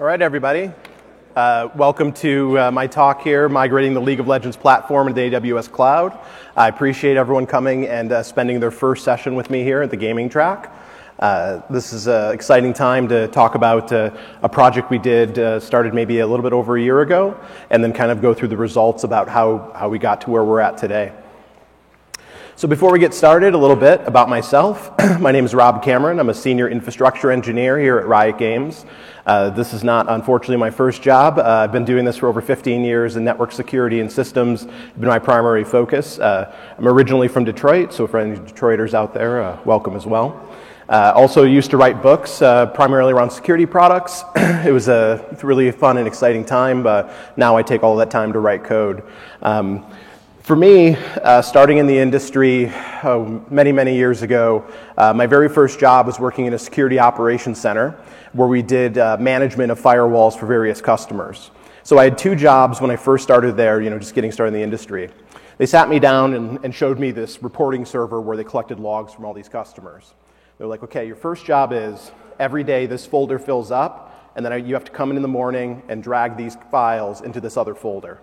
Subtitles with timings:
[0.00, 0.72] All right, everybody.
[1.36, 5.30] Uh, welcome to uh, my talk here, migrating the League of Legends platform into the
[5.30, 6.18] AWS cloud.
[6.56, 9.98] I appreciate everyone coming and uh, spending their first session with me here at the
[9.98, 10.74] gaming track.
[11.18, 14.10] Uh, this is an exciting time to talk about uh,
[14.42, 17.38] a project we did, uh, started maybe a little bit over a year ago,
[17.68, 20.44] and then kind of go through the results about how, how we got to where
[20.44, 21.12] we're at today.
[22.60, 24.90] So before we get started, a little bit about myself.
[25.18, 26.20] my name is Rob Cameron.
[26.20, 28.84] I'm a senior infrastructure engineer here at Riot Games.
[29.30, 31.38] Uh, this is not, unfortunately, my first job.
[31.38, 34.98] Uh, I've been doing this for over 15 years, and network security and systems have
[35.00, 36.18] been my primary focus.
[36.18, 40.52] Uh, I'm originally from Detroit, so for any Detroiters out there, uh, welcome as well.
[40.88, 44.24] Uh, also used to write books, uh, primarily around security products.
[44.34, 48.32] it was a really fun and exciting time, but now I take all that time
[48.32, 49.04] to write code.
[49.42, 49.86] Um,
[50.42, 52.72] for me, uh, starting in the industry
[53.04, 54.64] oh, many, many years ago,
[54.96, 57.90] uh, my very first job was working in a security operations center
[58.32, 61.50] where we did uh, management of firewalls for various customers.
[61.82, 64.54] So I had two jobs when I first started there, you know, just getting started
[64.54, 65.10] in the industry.
[65.58, 69.12] They sat me down and, and showed me this reporting server where they collected logs
[69.12, 70.14] from all these customers.
[70.58, 74.66] They're like, okay, your first job is every day this folder fills up, and then
[74.66, 77.74] you have to come in in the morning and drag these files into this other
[77.74, 78.20] folder.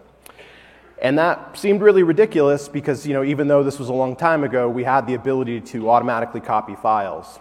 [0.99, 4.43] And that seemed really ridiculous because, you know, even though this was a long time
[4.43, 7.39] ago, we had the ability to automatically copy files.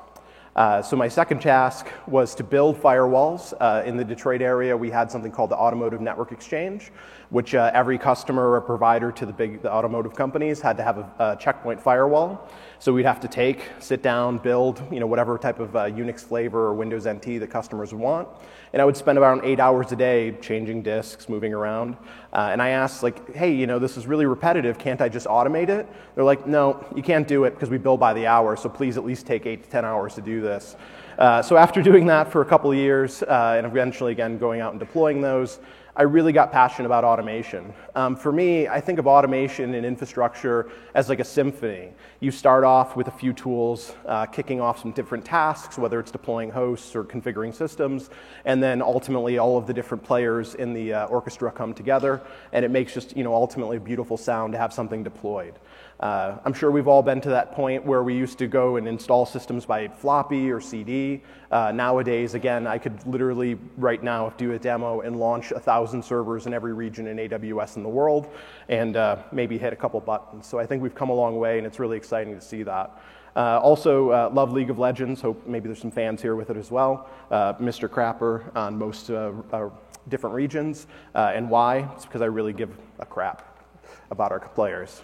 [0.57, 3.53] Uh, so my second task was to build firewalls.
[3.61, 6.91] Uh, in the Detroit area, we had something called the Automotive Network Exchange,
[7.29, 10.99] which uh, every customer or provider to the big the automotive companies had to have
[10.99, 12.49] a, a, checkpoint firewall.
[12.79, 16.21] So we'd have to take, sit down, build, you know, whatever type of uh, Unix
[16.21, 18.29] flavor or Windows NT the customers want.
[18.73, 21.97] And I would spend about eight hours a day changing disks, moving around.
[22.33, 24.79] Uh, and I asked, like, hey, you know, this is really repetitive.
[24.79, 25.89] Can't I just automate it?
[26.15, 28.57] They're like, no, you can't do it because we bill by the hour.
[28.57, 30.77] So please at least take eight to 10 hours to do this.
[31.19, 34.61] Uh, so after doing that for a couple of years, uh, and eventually again going
[34.61, 35.61] out and deploying those,
[35.99, 37.73] I really got passionate about automation.
[37.95, 41.95] Um, for me, I think of automation and infrastructure as like a symphony.
[42.21, 46.11] You start off with a few tools, uh, kicking off some different tasks, whether it's
[46.11, 48.11] deploying hosts or configuring systems,
[48.45, 52.21] and then ultimately all of the different players in the uh, orchestra come together,
[52.53, 55.55] and it makes just you know ultimately a beautiful sound to have something deployed.
[56.01, 58.87] Uh, I'm sure we've all been to that point where we used to go and
[58.87, 61.23] install systems by floppy or CD.
[61.51, 66.03] Uh, nowadays, again, I could literally right now do a demo and launch a thousand
[66.03, 68.29] servers in every region in AWS in the world
[68.69, 70.47] and uh, maybe hit a couple buttons.
[70.47, 73.03] So I think we've come a long way and it's really exciting to see that.
[73.35, 75.21] Uh, also, uh, love League of Legends.
[75.21, 77.09] Hope maybe there's some fans here with it as well.
[77.31, 77.89] Uh, Mr.
[77.89, 79.69] Crapper on most uh, uh,
[80.09, 80.87] different regions.
[81.15, 81.89] Uh, and why?
[81.95, 83.63] It's because I really give a crap
[84.11, 85.03] about our players.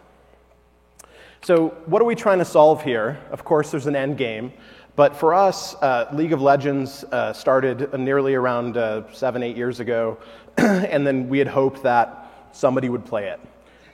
[1.45, 3.19] So, what are we trying to solve here?
[3.33, 4.53] Of course, there's an end game.
[4.95, 9.81] But for us, uh, League of Legends uh, started nearly around uh, seven, eight years
[9.81, 10.19] ago,
[10.57, 13.41] and then we had hoped that somebody would play it.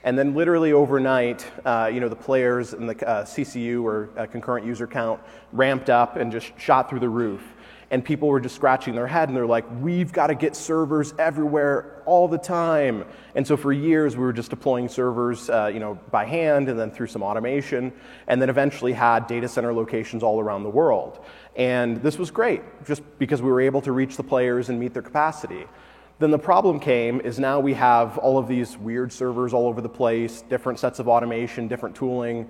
[0.03, 4.27] And then, literally overnight, uh, you know, the players and the uh, CCU or uh,
[4.27, 5.19] concurrent user count
[5.51, 7.41] ramped up and just shot through the roof
[7.91, 11.13] and people were just scratching their head and they're like, we've got to get servers
[11.17, 13.03] everywhere all the time.
[13.35, 16.79] And so for years we were just deploying servers, uh, you know, by hand and
[16.79, 17.91] then through some automation,
[18.27, 21.23] and then eventually had data center locations all around the world.
[21.55, 24.93] And this was great, just because we were able to reach the players and meet
[24.93, 25.65] their capacity.
[26.19, 29.79] Then the problem came is now we have all of these weird servers all over
[29.79, 32.49] the place, different sets of automation, different tooling,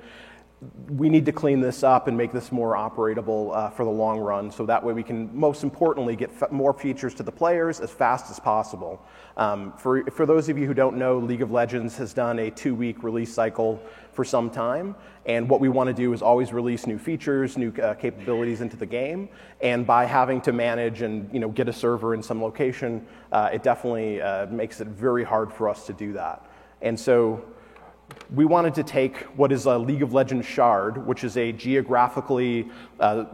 [0.89, 4.19] we need to clean this up and make this more operatable uh, for the long
[4.19, 7.79] run so that way we can most importantly get f- more features to the players
[7.79, 9.01] as fast as possible.
[9.37, 12.51] Um, for, for those of you who don't know league of legends has done a
[12.51, 13.81] two week release cycle
[14.11, 17.71] for some time and what we want to do is always release new features new
[17.81, 19.29] uh, capabilities into the game
[19.61, 23.49] and by having to manage and you know, get a server in some location uh,
[23.53, 26.45] it definitely uh, makes it very hard for us to do that.
[26.81, 27.45] And so
[28.33, 32.69] we wanted to take what is a League of Legends shard, which is a geographically,
[32.99, 33.25] uh,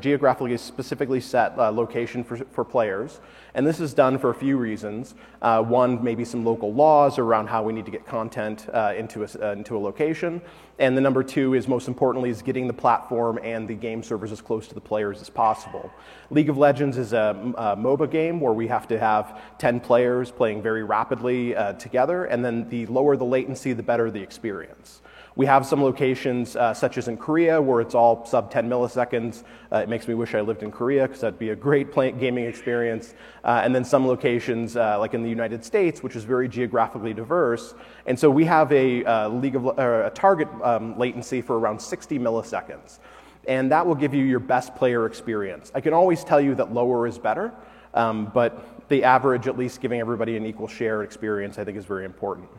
[0.00, 3.20] geographically specifically set uh, location for, for players,
[3.54, 5.14] and this is done for a few reasons.
[5.42, 9.24] Uh, one, maybe some local laws around how we need to get content uh, into,
[9.24, 10.40] a, uh, into a location.
[10.80, 14.32] And the number two is most importantly is getting the platform and the game servers
[14.32, 15.92] as close to the players as possible.
[16.30, 20.30] League of Legends is a, a MOBA game where we have to have 10 players
[20.30, 25.02] playing very rapidly uh, together, and then the lower the latency, the better the experience.
[25.40, 29.42] We have some locations, uh, such as in Korea, where it's all sub 10 milliseconds.
[29.72, 32.44] Uh, it makes me wish I lived in Korea because that'd be a great gaming
[32.44, 33.14] experience.
[33.42, 37.14] Uh, and then some locations, uh, like in the United States, which is very geographically
[37.14, 37.72] diverse.
[38.04, 42.18] And so we have a, uh, league of, a target um, latency for around 60
[42.18, 42.98] milliseconds.
[43.48, 45.72] And that will give you your best player experience.
[45.74, 47.50] I can always tell you that lower is better.
[47.94, 51.86] um, but the average, at least giving everybody an equal share experience, I think is
[51.86, 52.50] very important.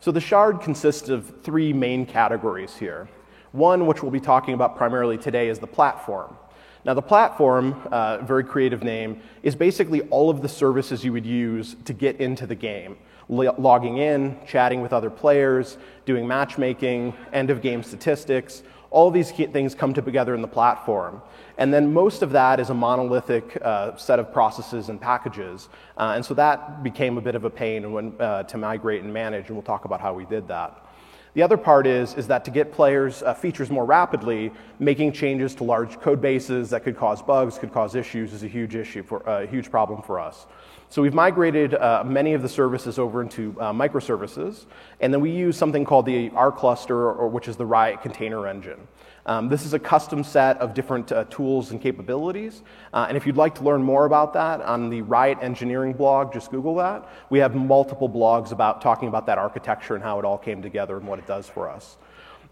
[0.00, 3.08] So the shard consists of three main categories here.
[3.52, 6.36] One, which we'll be talking about primarily today, is the platform.
[6.84, 11.26] Now, the platform, uh, very creative name, is basically all of the services you would
[11.26, 12.96] use to get into the game.
[13.28, 19.30] logging in, chatting with other players, doing matchmaking, end of game statistics, all of these
[19.30, 21.20] things come together in the platform.
[21.58, 25.68] And then most of that is a monolithic uh, set of processes and packages.
[25.96, 29.12] Uh, and so that became a bit of a pain when, uh, to migrate and
[29.12, 30.86] manage, and we'll talk about how we did that.
[31.34, 35.54] The other part is, is that to get players uh, features more rapidly, making changes
[35.56, 39.02] to large code bases that could cause bugs, could cause issues, is a huge issue
[39.02, 40.46] for a huge problem for us.
[40.90, 44.64] So we've migrated uh, many of the services over into uh, microservices,
[45.00, 48.46] and then we use something called the R cluster, or, which is the Riot container
[48.46, 48.88] engine.
[49.26, 52.62] Um, this is a custom set of different uh, tools and capabilities.
[52.94, 56.32] Uh, and if you'd like to learn more about that on the Riot Engineering blog,
[56.32, 57.06] just Google that.
[57.28, 60.96] We have multiple blogs about talking about that architecture and how it all came together
[60.96, 61.98] and what it does for us.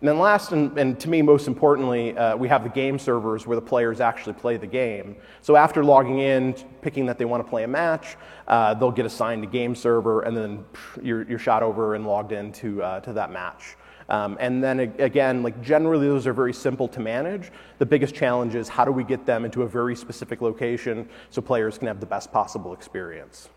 [0.01, 3.47] And then last, and, and to me most importantly, uh, we have the game servers
[3.47, 5.17] where the players actually play the game.
[5.41, 6.53] So after logging in,
[6.83, 8.17] picking that they want to play a match,
[8.47, 10.65] uh, they'll get assigned a game server, and then
[11.03, 13.77] you're, you're shot over and logged into uh, to that match.
[14.11, 17.51] Um, and then again, like generally those are very simple to manage.
[17.79, 21.41] The biggest challenge is how do we get them into a very specific location so
[21.41, 23.49] players can have the best possible experience.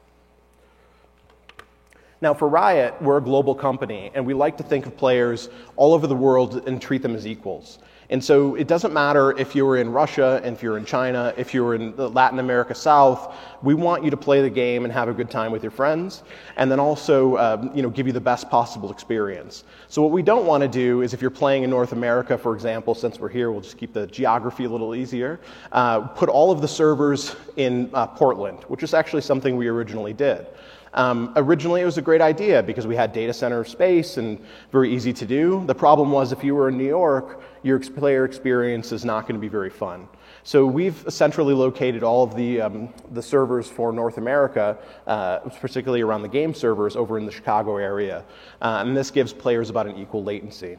[2.22, 5.94] Now, for Riot, we're a global company, and we like to think of players all
[5.94, 7.80] over the world and treat them as equals.
[8.10, 11.54] And so it doesn't matter if you're in Russia, and if you're in China, if
[11.54, 15.14] you're in Latin America South, we want you to play the game and have a
[15.14, 16.24] good time with your friends,
[16.58, 19.64] and then also uh, you know, give you the best possible experience.
[19.88, 22.54] So what we don't want to do is if you're playing in North America, for
[22.54, 25.40] example, since we're here, we'll just keep the geography a little easier,
[25.72, 30.14] uh, put all of the servers in uh, Portland, which is actually something we originally
[30.14, 30.48] did.
[30.94, 34.40] Um, originally, it was a great idea because we had data center space and
[34.72, 35.64] very easy to do.
[35.66, 39.36] The problem was if you were in New York, your player experience is not going
[39.36, 40.08] to be very fun.
[40.44, 46.02] So we've centrally located all of the, um, the servers for North America, uh, particularly
[46.02, 48.24] around the game servers over in the Chicago area.
[48.62, 50.78] Uh, and this gives players about an equal latency.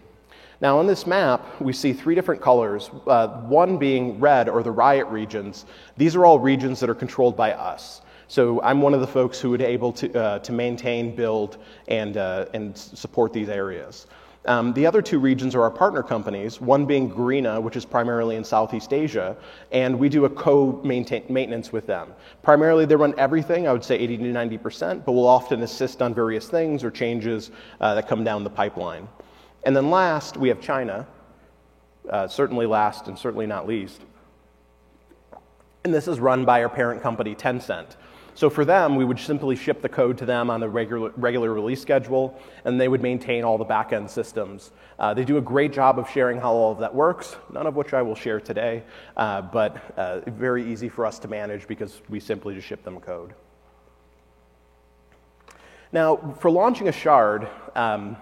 [0.61, 4.71] Now, on this map, we see three different colors, uh, one being red, or the
[4.71, 5.65] riot regions.
[5.97, 8.03] These are all regions that are controlled by us.
[8.31, 11.57] So I'm one of the folks who would be able to, uh, to maintain, build,
[11.89, 14.07] and, uh, and support these areas.
[14.45, 18.37] Um, the other two regions are our partner companies, one being Garena, which is primarily
[18.37, 19.37] in Southeast Asia,
[19.73, 22.15] and we do a co maintenance with them.
[22.45, 26.15] Primarily, they run everything, I would say 80 to 90%, but we'll often assist on
[26.15, 27.51] various things or changes
[27.81, 29.09] uh, that come down the pipeline.
[29.65, 31.05] And then last, we have China,
[32.09, 34.03] uh, certainly last and certainly not least.
[35.83, 37.97] And this is run by our parent company, Tencent.
[38.41, 41.53] So for them, we would simply ship the code to them on a regular, regular
[41.53, 44.73] release schedule, and they would maintain all the backend systems.
[44.99, 47.77] Uh, they do a great job of sharing how all of that works, none of
[47.77, 48.83] which I will share today,
[49.19, 52.99] uh, but uh, very easy for us to manage because we simply just ship them
[52.99, 53.35] code.
[55.93, 57.47] Now, for launching a shard,
[57.77, 58.17] um,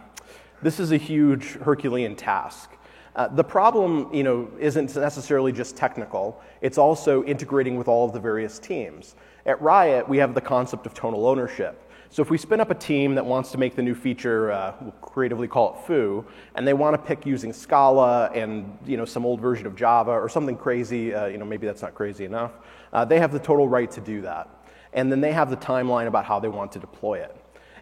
[0.63, 2.73] this is a huge Herculean task.
[3.15, 6.43] Uh, the problem, you know, isn't necessarily just technical.
[6.61, 9.15] It's also integrating with all of the various teams.
[9.49, 11.91] At Riot, we have the concept of tonal ownership.
[12.11, 14.75] So if we spin up a team that wants to make the new feature, uh,
[14.79, 19.07] we'll creatively call it foo, and they want to pick using Scala and you know
[19.07, 22.27] some old version of Java or something crazy, uh, you know maybe that's not crazy
[22.27, 22.53] enough,
[22.93, 24.51] uh, they have the total right to do that.
[24.93, 27.35] And then they have the timeline about how they want to deploy it.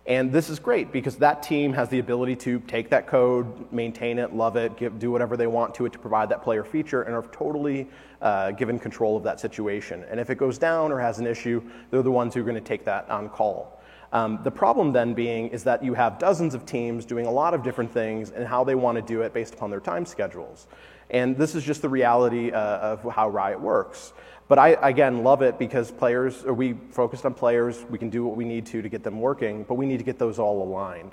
[0.07, 4.21] And this is great because that team has the ability to take that code, maintain
[4.21, 7.03] it, love it, give, do whatever they want to it to provide that player feature,
[7.03, 7.89] and are totally
[8.23, 10.05] uh, given control of that situation.
[10.09, 11.61] And if it goes down or has an issue,
[11.91, 13.81] they're the ones who are going to take that on call.
[14.13, 17.53] Um, the problem then being is that you have dozens of teams doing a lot
[17.53, 20.69] of different things and how they want to do it based upon their time schedules.
[21.11, 24.13] And this is just the reality uh, of how Riot works.
[24.49, 28.25] But I, again, love it because players, or we focused on players, we can do
[28.25, 30.63] what we need to to get them working, but we need to get those all
[30.63, 31.13] aligned.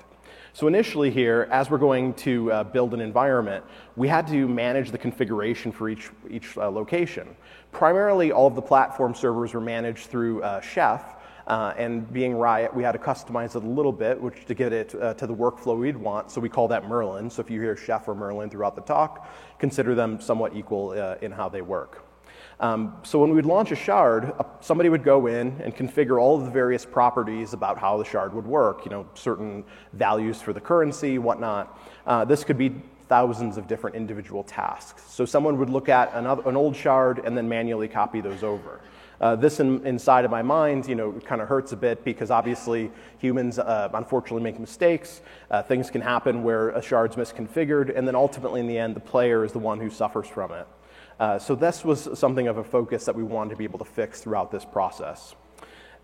[0.52, 3.64] So initially here, as we're going to uh, build an environment,
[3.96, 7.34] we had to manage the configuration for each, each uh, location.
[7.72, 11.16] Primarily, all of the platform servers were managed through uh, Chef,
[11.48, 14.72] uh, and being Riot, we had to customize it a little bit, which to get
[14.72, 16.30] it uh, to the workflow we'd want.
[16.30, 17.28] So we call that Merlin.
[17.28, 21.16] So if you hear Chef or Merlin throughout the talk, consider them somewhat equal uh,
[21.20, 22.03] in how they work.
[22.60, 26.38] Um, so when we'd launch a shard, uh, somebody would go in and configure all
[26.38, 30.52] of the various properties about how the shard would work, you know, certain values for
[30.52, 31.78] the currency, whatnot.
[32.06, 32.74] Uh, this could be
[33.08, 35.02] thousands of different individual tasks.
[35.08, 38.80] So someone would look at another, an old shard and then manually copy those over.
[39.20, 42.30] Uh, this in, inside of my mind, you know, kind of hurts a bit because
[42.30, 45.22] obviously humans uh, unfortunately make mistakes.
[45.50, 49.00] Uh, things can happen where a shard's misconfigured, and then ultimately in the end, the
[49.00, 50.66] player is the one who suffers from it.
[51.20, 53.84] Uh, so this was something of a focus that we wanted to be able to
[53.84, 55.34] fix throughout this process.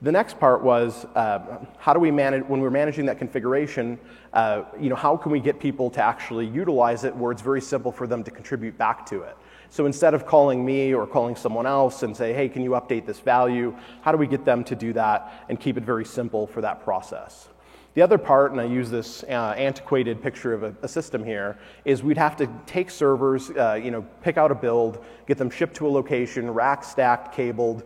[0.02, 3.98] The next part was uh, how do we manage, when we're managing that configuration,
[4.32, 7.60] uh, you know, how can we get people to actually utilize it where it's very
[7.60, 9.36] simple for them to contribute back to it?
[9.68, 13.04] So instead of calling me or calling someone else and say, hey, can you update
[13.04, 13.76] this value?
[14.00, 16.82] How do we get them to do that and keep it very simple for that
[16.82, 17.49] process?
[17.94, 21.58] The other part, and I use this uh, antiquated picture of a, a, system here,
[21.84, 25.50] is we'd have to take servers, uh, you know, pick out a build, get them
[25.50, 27.82] shipped to a location, rack stacked, cabled,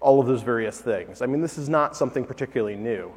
[0.00, 1.20] all of those various things.
[1.20, 3.12] I mean, this is not something particularly new.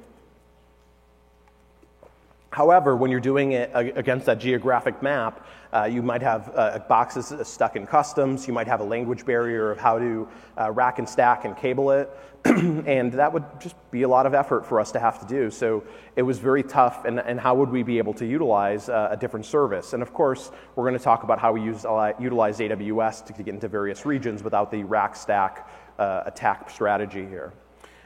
[2.49, 7.33] However, when you're doing it against that geographic map, uh, you might have uh, boxes
[7.47, 8.47] stuck in customs.
[8.47, 10.27] You might have a language barrier of how to
[10.59, 12.09] uh, rack and stack and cable it.
[12.45, 15.49] and that would just be a lot of effort for us to have to do.
[15.49, 15.83] So
[16.15, 17.05] it was very tough.
[17.05, 19.93] And, and how would we be able to utilize uh, a different service?
[19.93, 23.33] And of course, we're going to talk about how we use, uh, utilize AWS to,
[23.33, 27.53] to get into various regions without the rack stack uh, attack strategy here.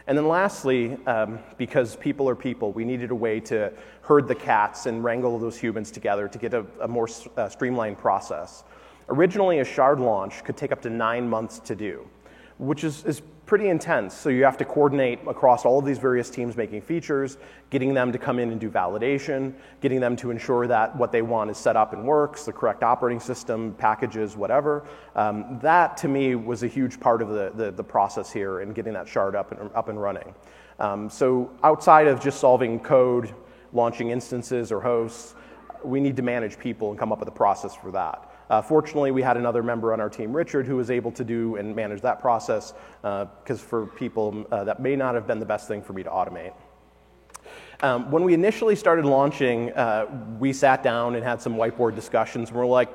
[0.08, 4.36] And then lastly, um, because people are people, we needed a way to herd the
[4.36, 8.64] cats and wrangle those humans together to get a, a more uh, streamlined process.
[9.10, 12.08] Originally, a shard launch could take up to nine months to do,
[12.58, 14.14] which is, is pretty intense.
[14.14, 17.38] So you have to coordinate across all of these various teams making features,
[17.70, 21.22] getting them to come in and do validation, getting them to ensure that what they
[21.22, 24.86] want is set up and works, the correct operating system, packages, whatever.
[25.16, 28.74] Um, that to me was a huge part of the, the, the, process here in
[28.74, 30.36] getting that shard up and, up and running.
[30.80, 33.34] Um, so outside of just solving code,
[33.72, 35.36] launching instances or hosts,
[35.84, 38.30] we need to manage people and come up with a process for that.
[38.50, 41.58] Uh, fortunately, we had another member on our team, Richard, who was able to do
[41.58, 45.46] and manage that process because uh, for people, uh, that may not have been the
[45.46, 46.54] best thing for me to automate.
[47.82, 50.08] Um, when we initially started launching, uh,
[50.39, 52.89] we sat down and had some whiteboard discussions, and we're like,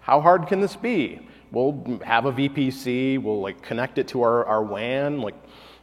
[0.00, 1.20] how hard can this be?
[1.52, 5.36] We'll have a VPC, we'll like connect it to our, our WAN, like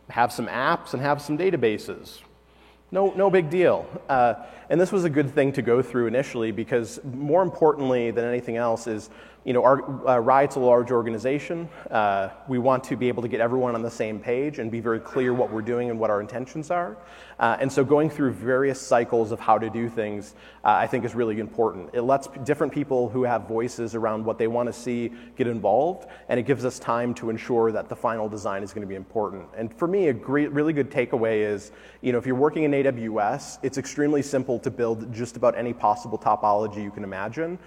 [0.09, 2.19] have some apps and have some databases.
[2.91, 3.87] No, no big deal.
[4.07, 4.35] Uh,
[4.73, 8.57] and this was a good thing to go through initially because more importantly than anything
[8.57, 9.11] else is
[9.45, 11.67] you know, our, uh, Riot's a large organization.
[11.91, 14.79] Uh, we want to be able to get everyone on the same page and be
[14.79, 16.97] very clear what we're doing and what our intentions are.
[17.39, 21.03] Uh, and so going through various cycles of how to do things, uh, I think
[21.03, 21.89] is really important.
[21.93, 26.07] It lets different people who have voices around what they want to see get involved,
[26.29, 28.95] and it gives us time to ensure that the final design is going to be
[28.95, 29.45] important.
[29.57, 31.71] And for me, a great, really good takeaway is,
[32.01, 35.73] you know, if you're working in AWS, it's extremely simple to build just about any
[35.73, 37.59] possible topology you can imagine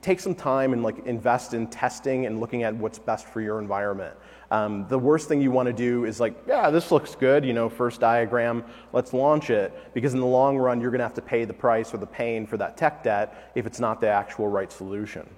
[0.00, 3.58] take some time and like invest in testing and looking at what's best for your
[3.58, 4.16] environment.
[4.50, 7.52] Um, the worst thing you want to do is like, yeah, this looks good, you
[7.52, 9.72] know, first diagram, let's launch it.
[9.92, 12.06] Because in the long run, you're going to have to pay the price or the
[12.06, 15.28] pain for that tech debt if it's not the actual right solution.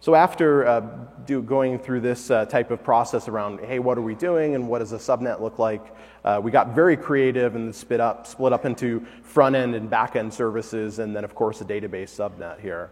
[0.00, 0.80] So after uh,
[1.26, 4.68] do, going through this uh, type of process around, hey, what are we doing and
[4.68, 5.94] what does a subnet look like,
[6.24, 10.14] uh, we got very creative and split up, split up into front end and back
[10.14, 12.90] end services, and then of course a database subnet here.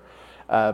[0.48, 0.72] Uh,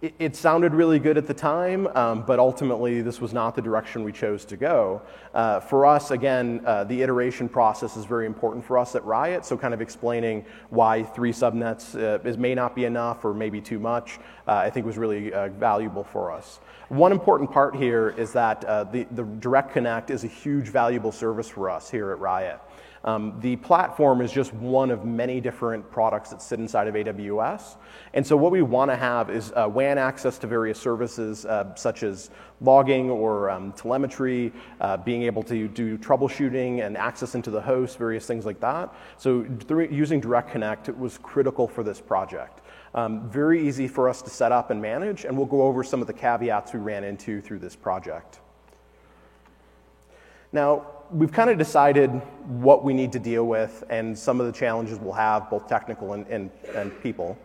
[0.00, 3.62] it, it, sounded really good at the time, um, but ultimately this was not the
[3.62, 5.02] direction we chose to go.
[5.34, 9.44] Uh, for us, again, uh, the iteration process is very important for us at Riot,
[9.44, 13.60] so kind of explaining why three subnets uh, is, may not be enough or maybe
[13.60, 16.60] too much, uh, I think was really valuable for us.
[16.90, 18.60] One important part here is that
[18.92, 22.60] the, the Direct Connect is a huge valuable service for us here at Riot.
[23.04, 27.76] Um, the platform is just one of many different products that sit inside of AWS.
[28.12, 31.74] And so, what we want to have is uh, WAN access to various services uh,
[31.74, 37.50] such as logging or um, telemetry, uh, being able to do troubleshooting and access into
[37.50, 38.92] the host, various things like that.
[39.16, 39.46] So,
[39.90, 42.62] using Direct Connect was critical for this project.
[42.94, 46.00] Um, very easy for us to set up and manage, and we'll go over some
[46.00, 48.40] of the caveats we ran into through this project.
[50.52, 52.10] Now, we've kind of decided
[52.46, 56.12] what we need to deal with and some of the challenges we'll have, both technical
[56.12, 57.38] and, and, and people.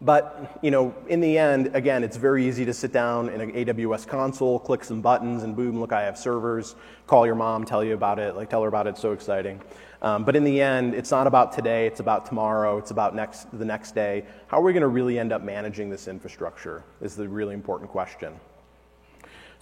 [0.00, 3.52] But you know, in the end, again, it's very easy to sit down in an
[3.52, 6.74] AWS console, click some buttons, and boom, look, I have servers.
[7.06, 8.90] Call your mom, tell you about it, like tell her about it.
[8.90, 9.60] It's so exciting.
[10.02, 11.86] Um, but in the end, it's not about today.
[11.86, 12.78] It's about tomorrow.
[12.78, 14.24] It's about next the next day.
[14.48, 16.82] How are we going to really end up managing this infrastructure?
[17.00, 18.34] Is the really important question.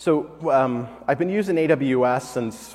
[0.00, 2.74] So um, I've been using AWS since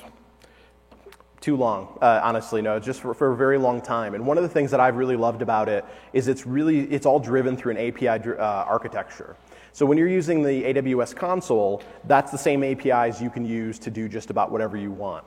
[1.40, 4.14] too long, uh, honestly, no, just for, for, a very long time.
[4.14, 7.04] And one of the things that I've really loved about it is it's really, it's
[7.04, 9.34] all driven through an API uh, architecture.
[9.72, 13.90] So when you're using the AWS console, that's the same APIs you can use to
[13.90, 15.24] do just about whatever you want.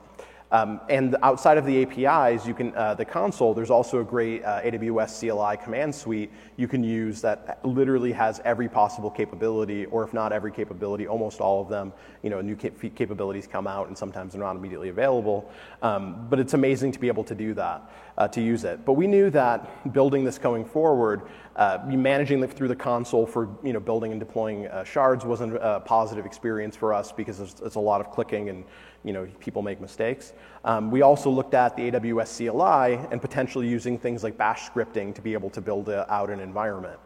[0.52, 3.54] Um, and outside of the APIs, you can uh, the console.
[3.54, 8.40] There's also a great uh, AWS CLI command suite you can use that literally has
[8.44, 11.92] every possible capability, or if not every capability, almost all of them.
[12.22, 15.48] You know, new cap- capabilities come out, and sometimes they're not immediately available.
[15.82, 18.84] Um, but it's amazing to be able to do that, uh, to use it.
[18.84, 21.22] But we knew that building this going forward,
[21.54, 25.54] uh, managing the, through the console for you know building and deploying uh, shards wasn't
[25.54, 28.64] a positive experience for us because it's, it's a lot of clicking and
[29.04, 30.32] you know, people make mistakes.
[30.64, 35.14] Um, we also looked at the AWS CLI and potentially using things like bash scripting
[35.14, 37.00] to be able to build a, out an environment.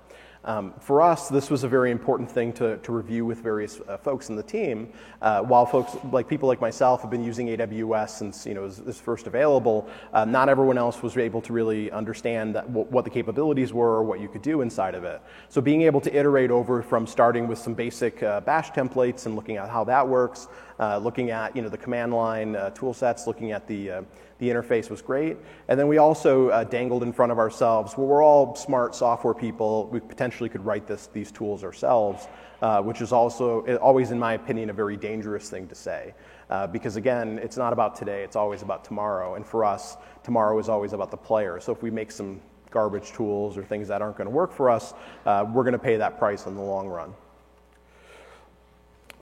[0.47, 3.97] Um, for us, this was a very important thing to, to review with various uh,
[3.97, 4.93] folks in the team.
[5.23, 8.85] Uh, while folks like people like myself have been using AWS since you know it
[8.85, 13.11] was, first available, uh, not everyone else was able to really understand w- what the
[13.11, 15.23] capabilities were or what you could do inside of it.
[15.49, 19.37] So being able to iterate over from starting with some basic uh, Bash templates and
[19.37, 20.49] looking at how that works,
[20.81, 24.05] uh, looking at you know the command line uh, tool sets, looking at the
[24.39, 25.37] the interface was great.
[25.69, 29.35] And then we also uh, dangled in front of ourselves, well, we're all smart software
[29.35, 29.89] people.
[29.91, 32.29] We potentially could write this, these tools ourselves,
[32.61, 36.15] uh, which is also always, in my opinion, a very dangerous thing to say.
[36.51, 39.37] Uh, because again, it's not about today, it's always about tomorrow.
[39.37, 41.59] And for us, tomorrow is always about the player.
[41.61, 42.41] So if we make some
[42.71, 45.79] garbage tools or things that aren't going to work for us, uh, we're going to
[45.79, 47.15] pay that price in the long run.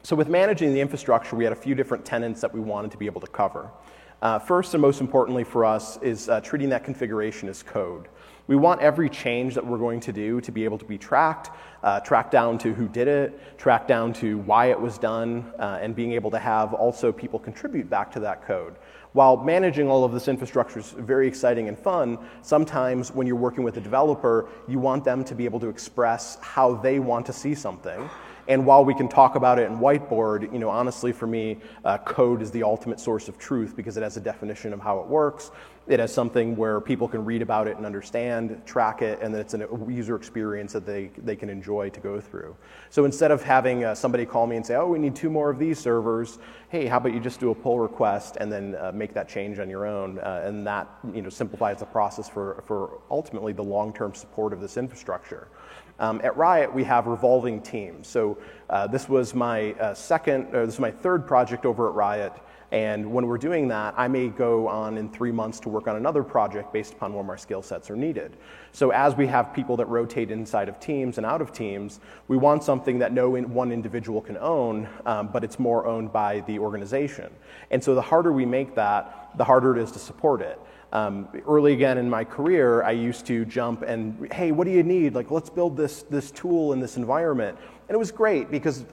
[0.05, 2.97] So, with managing the infrastructure, we had a few different tenants that we wanted to
[2.97, 3.71] be able to cover.
[4.21, 8.09] Uh, first and most importantly for us is uh, treating that configuration as code.
[8.49, 11.51] We want every change that we're going to do to be able to be tracked,
[11.85, 15.79] uh, tracked down to who did it, tracked down to why it was done, uh,
[15.81, 18.75] and being able to have also people contribute back to that code.
[19.13, 23.63] While managing all of this infrastructure is very exciting and fun, sometimes when you're working
[23.63, 27.33] with a developer, you want them to be able to express how they want to
[27.33, 28.11] see something.
[28.49, 31.99] And while we can talk about it in whiteboard, you know, honestly, for me, uh,
[31.99, 35.07] code is the ultimate source of truth because it has a definition of how it
[35.07, 35.53] works.
[35.89, 39.41] It has something where people can read about it and understand, track it, and then
[39.41, 42.57] it's a user experience that they, they can enjoy to go through.
[42.91, 45.51] So instead of having uh, somebody call me and say, oh, we need two more
[45.51, 48.93] of these servers, hey, how about you just do a pull request and then uh,
[48.95, 50.21] make that change on your own?
[50.21, 54.53] Uh, and that you know, simplifies the process for, for ultimately the long term support
[54.53, 55.49] of this infrastructure.
[55.99, 58.09] Um, at Riot, we have revolving teams.
[58.09, 58.39] So
[58.71, 62.33] uh, this was my uh, second, or this is my third project over at Riot.
[62.73, 65.97] And when we're doing that, I may go on in three months to work on
[65.97, 68.39] another project based upon where my skill sets are needed.
[68.73, 72.39] So as we have people that rotate inside of teams and out of teams, we
[72.39, 76.59] want something that no one individual can own, um, but it's more owned by the
[76.59, 77.31] organization.
[77.71, 80.59] And so the harder we make that, the harder it is to support it.
[80.93, 84.83] Um, early again in my career, I used to jump and, hey, what do you
[84.83, 85.15] need?
[85.15, 87.57] Like, let's build this, this tool in this environment.
[87.89, 88.85] And it was great because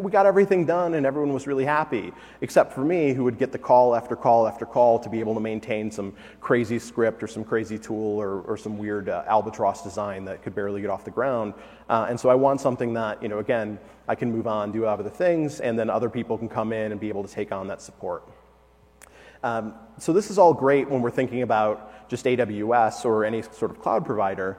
[0.00, 3.50] we got everything done and everyone was really happy, except for me, who would get
[3.50, 7.26] the call after call after call to be able to maintain some crazy script or
[7.26, 11.04] some crazy tool or, or some weird uh, albatross design that could barely get off
[11.04, 11.54] the ground.
[11.88, 14.86] Uh, and so I want something that, you know, again, I can move on, do
[14.86, 17.66] other things, and then other people can come in and be able to take on
[17.66, 18.22] that support.
[19.42, 23.70] Um, so this is all great when we're thinking about just AWS or any sort
[23.70, 24.58] of cloud provider.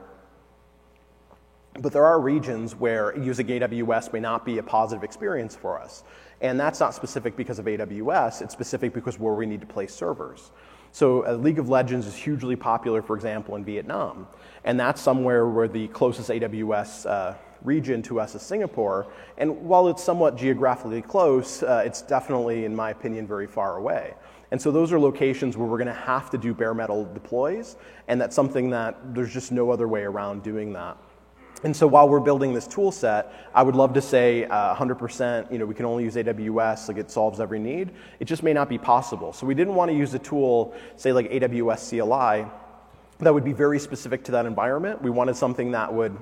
[1.74, 6.02] But there are regions where using AWS may not be a positive experience for us.
[6.40, 9.94] And that's not specific because of AWS, it's specific because where we need to place
[9.94, 10.50] servers.
[10.92, 14.26] So uh, League of Legends is hugely popular, for example, in Vietnam.
[14.64, 19.06] And that's somewhere where the closest AWS uh, region to us is Singapore.
[19.38, 24.14] And while it's somewhat geographically close, uh, it's definitely, in my opinion, very far away.
[24.50, 27.76] And so those are locations where we're going to have to do bare metal deploys,
[28.08, 30.96] and that's something that there's just no other way around doing that.
[31.62, 35.52] And so while we're building this tool set, I would love to say uh, 100%,
[35.52, 37.90] you know, we can only use AWS, like it solves every need.
[38.18, 39.32] It just may not be possible.
[39.32, 42.50] So we didn't want to use a tool, say like AWS CLI,
[43.18, 45.02] that would be very specific to that environment.
[45.02, 46.16] We wanted something that would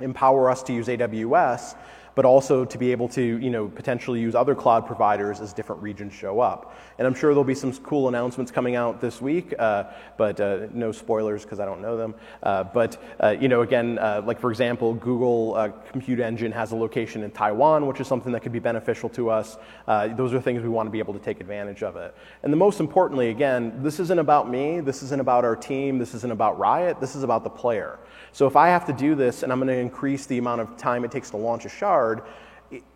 [0.00, 1.74] empower us to use AWS,
[2.14, 5.82] but also to be able to you know, potentially use other cloud providers as different
[5.82, 6.76] regions show up.
[6.98, 9.84] And I'm sure there'll be some cool announcements coming out this week, uh,
[10.16, 12.14] but uh, no spoilers because I don't know them.
[12.42, 16.72] Uh, but uh, you know, again, uh, like for example, Google uh, Compute Engine has
[16.72, 19.56] a location in Taiwan, which is something that could be beneficial to us.
[19.86, 22.14] those are things we want to be able to take advantage of it.
[22.42, 26.14] And the most importantly, again, this isn't about me, this isn't about our team, this
[26.14, 27.98] isn't about Riot, this is about the player.
[28.38, 30.76] So if I have to do this and I'm going to increase the amount of
[30.76, 32.22] time it takes to launch a shard,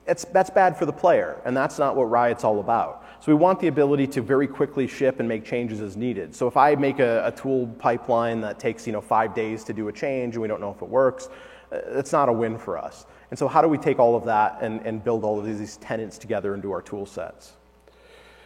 [0.06, 3.04] it's, that's bad for the player, and that's not what Riot's all about.
[3.18, 6.32] So we want the ability to very quickly ship and make changes as needed.
[6.32, 9.72] So if I make a, a tool pipeline that takes you know five days to
[9.72, 11.28] do a change and we don't know if it works,
[11.72, 13.06] uh, it's not a win for us.
[13.30, 15.76] And so, how do we take all of that and, and build all of these
[15.78, 17.54] tenants together into our tool sets?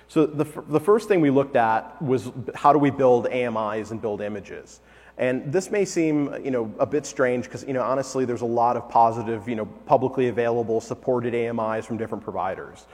[0.09, 4.01] So, the, the first thing we looked at was how do we build AMIs and
[4.01, 4.81] build images?
[5.19, 8.47] And this may seem, you know, a bit strange because, you know, honestly, there's a
[8.47, 12.87] lot of positive, you know, publicly available supported AMIs from different providers.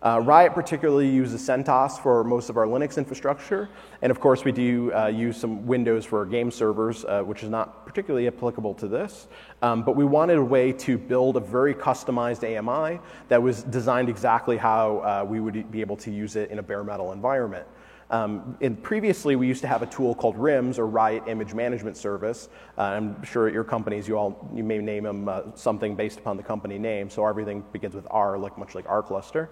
[0.00, 3.68] Uh, Riot particularly uses CentOS for most of our Linux infrastructure,
[4.00, 7.42] and of course we do uh, use some Windows for our game servers, uh, which
[7.42, 9.26] is not particularly applicable to this.
[9.60, 14.08] Um, but we wanted a way to build a very customized AMI that was designed
[14.08, 17.66] exactly how uh, we would be able to use it in a bare metal environment.
[18.10, 22.48] Um, previously, we used to have a tool called RIMS or Riot Image Management Service.
[22.78, 26.18] Uh, I'm sure at your companies, you all you may name them uh, something based
[26.18, 27.10] upon the company name.
[27.10, 29.50] So everything begins with R, like much like R cluster.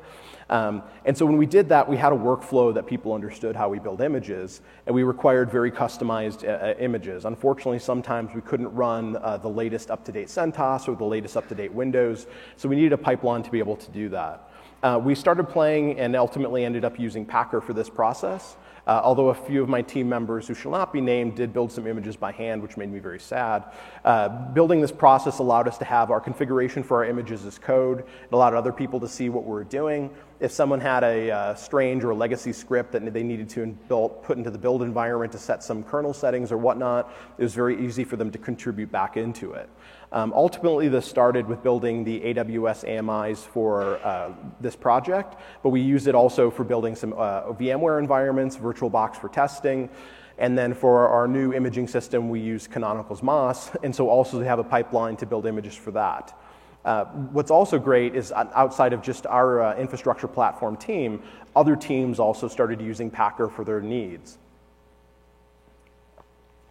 [0.49, 3.69] Um, and so when we did that, we had a workflow that people understood how
[3.69, 7.27] we build images, and we required very customized uh, uh images.
[7.27, 12.27] Unfortunately, sometimes we couldn't run uh, the latest up-to-date CentOS or the latest up-to-date Windows,
[12.57, 14.49] so we needed a pipeline to be able to do that.
[14.87, 18.57] Uh, we started playing and ultimately ended up using Packer for this process.
[18.87, 21.73] Uh, although a few of my team members who shall not be named did build
[21.73, 23.65] some images by hand, which made me very sad.
[24.05, 27.99] Uh, building this process allowed us to have our configuration for our images as code.
[27.99, 30.09] It allowed other people to see what we were doing.
[30.39, 34.23] If someone had a uh, strange or a legacy script that they needed to build,
[34.23, 37.85] put into the build environment to set some kernel settings or whatnot, it was very
[37.85, 39.69] easy for them to contribute back into it.
[40.13, 45.81] Um, ultimately, this started with building the AWS AMIs for uh, this project, but we
[45.81, 49.91] use it also for building some uh, VMware environments, VirtualBox for testing,
[50.39, 54.45] and then for our new imaging system, we use Canonical's MAAS, and so also to
[54.45, 56.39] have a pipeline to build images for that.
[56.85, 61.21] Uh, what's also great is outside of just our uh, infrastructure platform team,
[61.57, 64.39] other teams also started using Packer for their needs.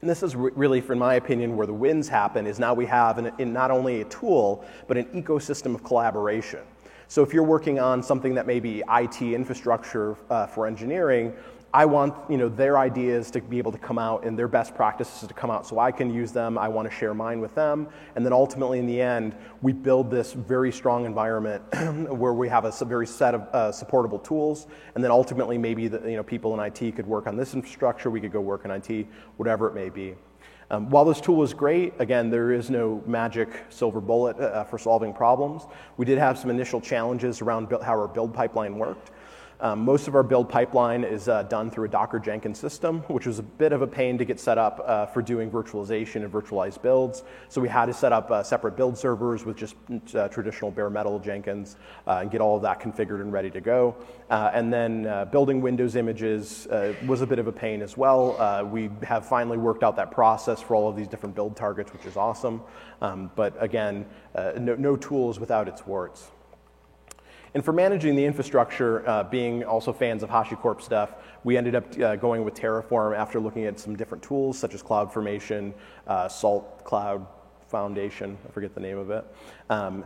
[0.05, 2.85] And this is re- really, in my opinion, where the wins happen is now we
[2.85, 6.59] have an, in not only a tool, but an ecosystem of collaboration.
[7.07, 11.33] So if you're working on something that may be IT infrastructure uh, for engineering,
[11.75, 14.73] I want you know, their ideas to be able to come out and their best
[14.75, 16.57] practices to come out so I can use them.
[16.57, 17.89] I want to share mine with them.
[18.15, 21.61] And then ultimately, in the end, we build this very strong environment
[22.09, 24.67] where we have a very set of uh, supportable tools.
[24.95, 28.09] And then ultimately, maybe the, you know, people in IT could work on this infrastructure,
[28.09, 30.15] we could go work in IT, whatever it may be.
[30.71, 34.77] Um, while this tool is great, again, there is no magic silver bullet uh, for
[34.77, 35.63] solving problems.
[35.97, 39.11] We did have some initial challenges around how our build pipeline worked.
[39.61, 43.25] Um, most of our build pipeline is uh, done through a Docker Jenkins system, which
[43.25, 46.31] was a bit of a pain to get set up uh, for doing virtualization and
[46.31, 47.23] virtualized builds.
[47.47, 49.75] So we had to set up uh, separate build servers with just
[50.13, 53.61] uh, traditional bare metal Jenkins uh, and get all of that configured and ready to
[53.61, 53.95] go.
[54.29, 56.67] Uh, and then building Windows images
[57.05, 58.65] was a bit of a pain as well.
[58.71, 62.05] we have finally worked out that process for all of these different build targets, which
[62.05, 62.61] is awesome.
[63.01, 66.31] Um, but again, no, no tool is without its warts.
[67.55, 71.11] And for managing the infrastructure, uh, being also fans of HashiCorp stuff,
[71.45, 74.83] we ended up uh, going with Terraform after looking at some different tools such as
[74.83, 75.73] CloudFormation,
[76.05, 77.25] uh, Salt Cloud
[77.69, 79.25] Foundation, I forget the name of it.
[79.69, 80.03] Um,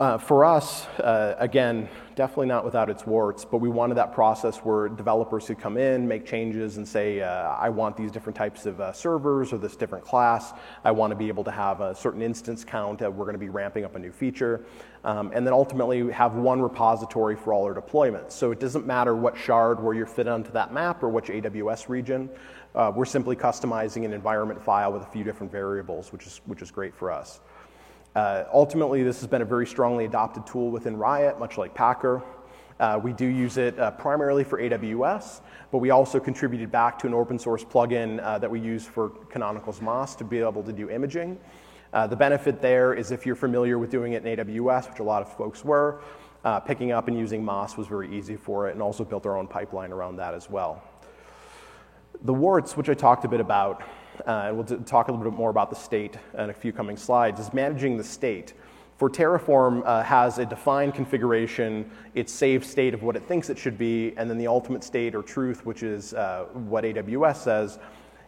[0.00, 4.58] uh, for us, uh, again, definitely not without its warts, but we wanted that process
[4.58, 8.66] where developers could come in, make changes, and say, uh, I want these different types
[8.66, 10.52] of uh, servers or this different class.
[10.84, 13.02] I want to be able to have a certain instance count.
[13.02, 14.64] we're going to be ramping up a new feature.
[15.04, 18.32] Um, and then ultimately have one repository for all our deployments.
[18.32, 21.88] So it doesn't matter what shard where you're fit onto that map or which AWS
[21.88, 22.30] region.
[22.74, 26.62] Uh, we're simply customizing an environment file with a few different variables, which is, which
[26.62, 27.40] is great for us.
[28.14, 32.22] Uh, ultimately, this has been a very strongly adopted tool within Riot, much like Packer.
[32.78, 35.40] Uh, we do use it uh, primarily for AWS,
[35.72, 39.10] but we also contributed back to an open source plugin uh, that we use for
[39.30, 41.38] Canonical's MAAS to be able to do imaging.
[41.92, 45.04] Uh, the benefit there is if you're familiar with doing it in AWS, which a
[45.04, 46.00] lot of folks were,
[46.66, 49.48] picking up and using MAAS was very easy for it, and also built our own
[49.48, 50.82] pipeline around that as well.
[52.22, 53.82] The warts, which I talked a bit about,
[54.26, 56.96] uh, and we'll talk a little bit more about the state in a few coming
[56.96, 58.54] slides, is managing the state.
[58.96, 63.58] For Terraform uh, has a defined configuration, its saved state of what it thinks it
[63.58, 67.78] should be, and then the ultimate state or truth, which is uh, what AWS says.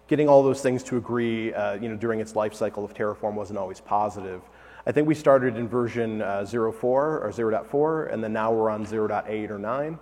[0.09, 3.35] Getting all those things to agree, uh, you know, during its life cycle of Terraform
[3.35, 4.43] wasn't always positive.
[4.87, 8.87] I think we started in version uh, 0.4 or 0.4, and then now we're on
[8.87, 9.99] 0.8 or 9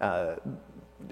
[0.00, 0.36] uh,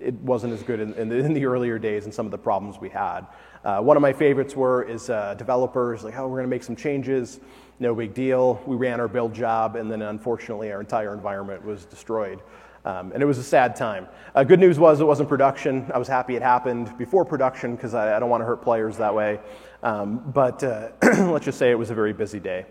[0.01, 2.39] it wasn't as good in, in, the, in, the, earlier days and some of the
[2.39, 3.23] problems we had.
[3.67, 6.63] Uh, one of my favorites were is uh, developers like, oh, we're going to make
[6.63, 7.41] some changes,
[7.81, 8.63] no big deal.
[8.65, 12.43] We ran our build job, and then unfortunately, our entire environment was destroyed.
[12.85, 14.07] Um, and it was a sad time.
[14.37, 15.91] Uh, good news was it wasn't production.
[15.93, 18.99] I was happy it happened before production because I, I, don't want to hurt players
[18.99, 19.41] that way.
[19.83, 22.67] Um, but uh, let's just say it was a very busy day.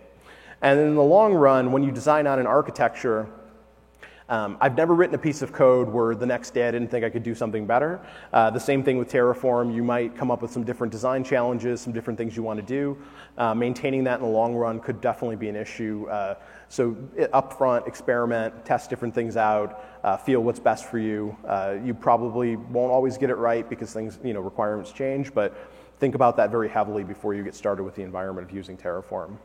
[0.61, 3.27] And in the long run, when you design out an architecture,
[4.27, 7.05] um, I've never written a piece of code where the next day I didn't think
[7.05, 7.99] I could do something better.
[8.33, 9.73] Uh, the same thing with Terraform.
[9.73, 12.65] You might come up with some different design challenges, some different things you want to
[12.65, 12.97] do.
[13.37, 16.07] Uh, maintaining that in the long run could definitely be an issue.
[16.09, 16.35] Uh,
[16.69, 16.93] so
[17.33, 21.37] upfront, experiment, test different things out, uh, feel what's best for you.
[21.47, 25.55] Uh, you probably won't always get it right because things, you know, requirements change, but
[25.99, 29.37] think about that very heavily before you get started with the environment of using Terraform.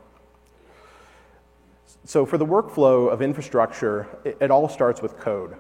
[2.05, 5.57] So for the workflow of infrastructure, it, it all starts with code.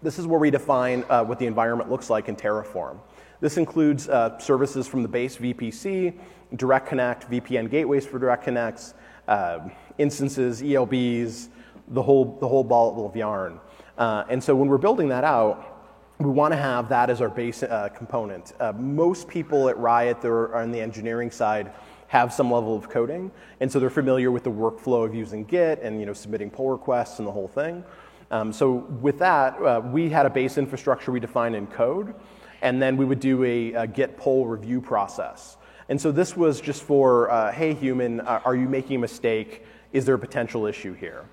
[0.00, 2.98] This is where we define uh, what the environment looks like in Terraform.
[3.40, 6.18] This includes uh, services from the base VPC,
[6.56, 8.94] Direct Connect, VPN gateways for Direct Connects,
[9.28, 11.48] uh, instances, ELBs,
[11.88, 13.58] the whole, the whole ball of yarn.
[13.98, 15.72] Uh, and so when we're building that out,
[16.18, 18.52] we want to have that as our base uh, component.
[18.60, 21.72] Uh, most people at Riot are on the engineering side
[22.12, 25.80] have some level of coding, and so they're familiar with the workflow of using Git
[25.80, 27.82] and you know submitting pull requests and the whole thing.
[28.30, 32.12] Um, so with that, uh, we had a base infrastructure we defined in code,
[32.60, 35.56] and then we would do a, a Git pull review process.
[35.88, 39.64] And so this was just for, uh, hey human, uh, are you making a mistake?
[39.94, 41.24] Is there a potential issue here?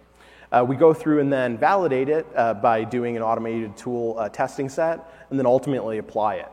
[0.49, 4.29] Uh, we go through and then validate it uh, by doing an automated tool uh,
[4.29, 6.49] testing set, and then ultimately apply it.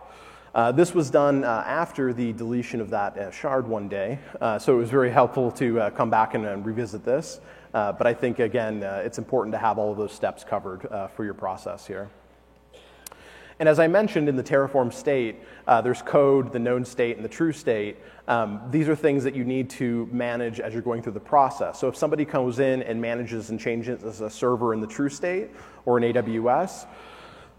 [0.57, 4.59] Uh, this was done uh, after the deletion of that uh, shard one day, uh,
[4.59, 7.41] so it was very helpful to uh, come back and, and, revisit this.
[7.73, 11.35] but I think, again, it's important to have all of those steps covered for your
[11.35, 12.09] process here.
[13.61, 17.25] And as I mentioned in the Terraform state, uh, there's code, the known state, and
[17.25, 17.99] the true state.
[18.27, 21.79] Um, these are things that you need to manage as you're going through the process.
[21.79, 25.51] So if somebody comes in and manages and changes a server in the true state
[25.85, 26.87] or in AWS,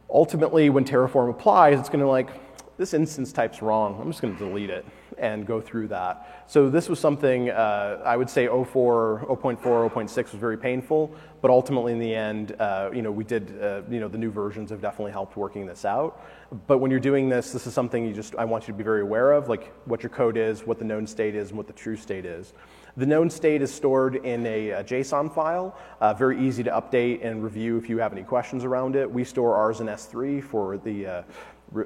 [0.09, 2.29] ultimately when Terraform applies, it's going to like,
[2.77, 3.99] this instance type's wrong.
[3.99, 4.85] I'm just going to delete it
[5.17, 6.43] and go through that.
[6.47, 11.11] So this was something uh, I would say 04, 0.4, 0.6 was very painful,
[11.41, 14.29] but ultimately in the end, uh, you know, we did, uh, you know, the new
[14.29, 16.23] versions have definitely helped working this out.
[16.67, 18.83] But when you're doing this, this is something you just, I want you to be
[18.83, 21.67] very aware of, like what your code is, what the known state is, and what
[21.67, 22.53] the true state is.
[22.95, 27.23] The known state is stored in a, a JSON file, uh, very easy to update
[27.23, 29.11] and review if you have any questions around it.
[29.11, 31.23] We store ours in S3 for the uh,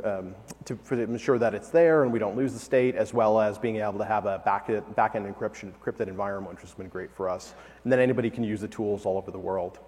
[0.03, 3.57] um, to, ensure that it's there and we don't lose the state, as well as
[3.57, 7.29] being able to have a back, back-end encryption, encrypted environment, which has been great for
[7.29, 7.53] us.
[7.83, 9.79] And then anybody can use the tools all over the world.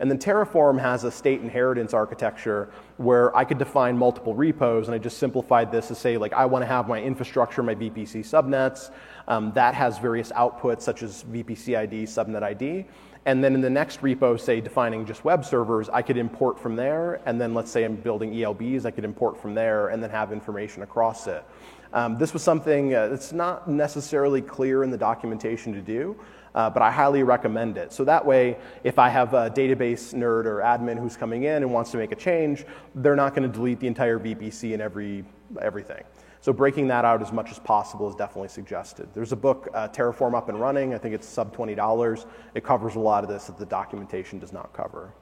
[0.00, 4.94] And then Terraform has a state inheritance architecture where I could define multiple repos, and
[4.94, 8.20] I just simplified this to say, like, I want to have my infrastructure, my VPC
[8.20, 8.90] subnets.
[9.28, 12.86] Um, that has various outputs such as VPC ID, subnet ID.
[13.26, 16.74] And then in the next repo, say defining just web servers, I could import from
[16.74, 17.20] there.
[17.26, 20.32] And then let's say I'm building ELBs, I could import from there and then have
[20.32, 21.44] information across it.
[21.92, 26.16] Um, this was something uh, that's not necessarily clear in the documentation to do,
[26.54, 27.92] uh, but I highly recommend it.
[27.92, 31.72] So that way, if I have a database nerd or admin who's coming in and
[31.72, 35.24] wants to make a change, they're not going to delete the entire VPC and every
[35.60, 36.04] everything.
[36.42, 39.08] So breaking that out as much as possible is definitely suggested.
[39.12, 40.94] There's a book, uh, Terraform Up and Running.
[40.94, 42.26] I think it's sub $20.
[42.54, 45.12] It covers a lot of this that the documentation does not cover.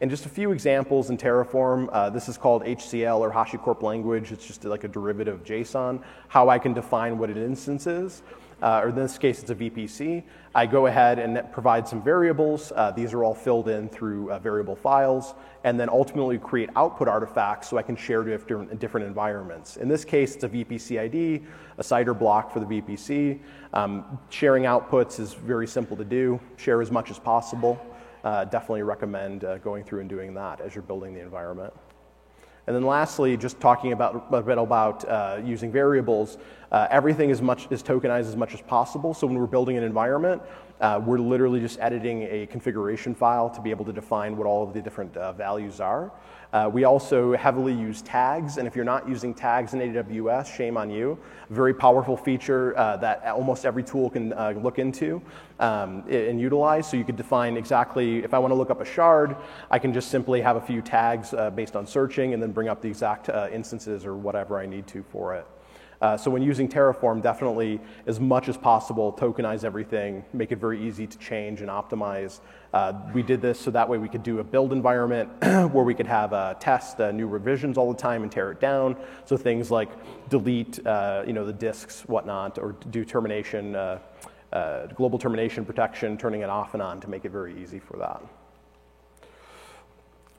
[0.00, 1.88] And just a few examples in Terraform.
[1.92, 4.32] Uh, this is called HCL or HashiCorp language.
[4.32, 6.02] It's just like a derivative of JSON.
[6.28, 8.22] How I can define what an instance is
[8.62, 10.22] uh, or in this case it's a VPC.
[10.54, 12.72] I go ahead and provide some variables.
[12.74, 17.08] Uh, these are all filled in through uh, variable files, and then ultimately create output
[17.08, 19.76] artifacts so I can share different, different environments.
[19.76, 21.42] In this case, it's a VPC ID,
[21.76, 23.40] a CIDR block for the VPC.
[23.72, 26.40] Um, sharing outputs is very simple to do.
[26.56, 27.80] Share as much as possible.
[28.24, 31.72] Uh, definitely recommend uh, going through and doing that as you're building the environment.
[32.68, 36.36] And then lastly, just talking about a bit about uh, using variables,
[36.72, 39.14] uh, everything is, much, is tokenized as much as possible.
[39.14, 40.42] So when we're building an environment,
[40.80, 44.62] uh, we're literally just editing a configuration file to be able to define what all
[44.62, 46.12] of the different uh, values are.
[46.50, 50.78] Uh, we also heavily use tags, and if you're not using tags in AWS, shame
[50.78, 51.18] on you.
[51.50, 55.20] Very powerful feature uh, that almost every tool can uh, look into
[55.60, 56.88] um, and utilize.
[56.88, 59.36] So you could define exactly, if I want to look up a shard,
[59.70, 62.68] I can just simply have a few tags uh, based on searching and then bring
[62.68, 65.46] up the exact uh, instances or whatever I need to for it.
[66.00, 70.80] Uh, so when using Terraform, definitely as much as possible, tokenize everything, make it very
[70.80, 72.38] easy to change and optimize.
[72.72, 75.28] Uh, we did this so that way we could do a build environment
[75.72, 78.60] where we could have a test uh, new revisions all the time and tear it
[78.60, 78.96] down.
[79.24, 79.88] So things like
[80.28, 83.98] delete, uh, you know, the disks, whatnot, or do termination, uh,
[84.52, 87.96] uh, global termination protection, turning it off and on to make it very easy for
[87.96, 88.22] that.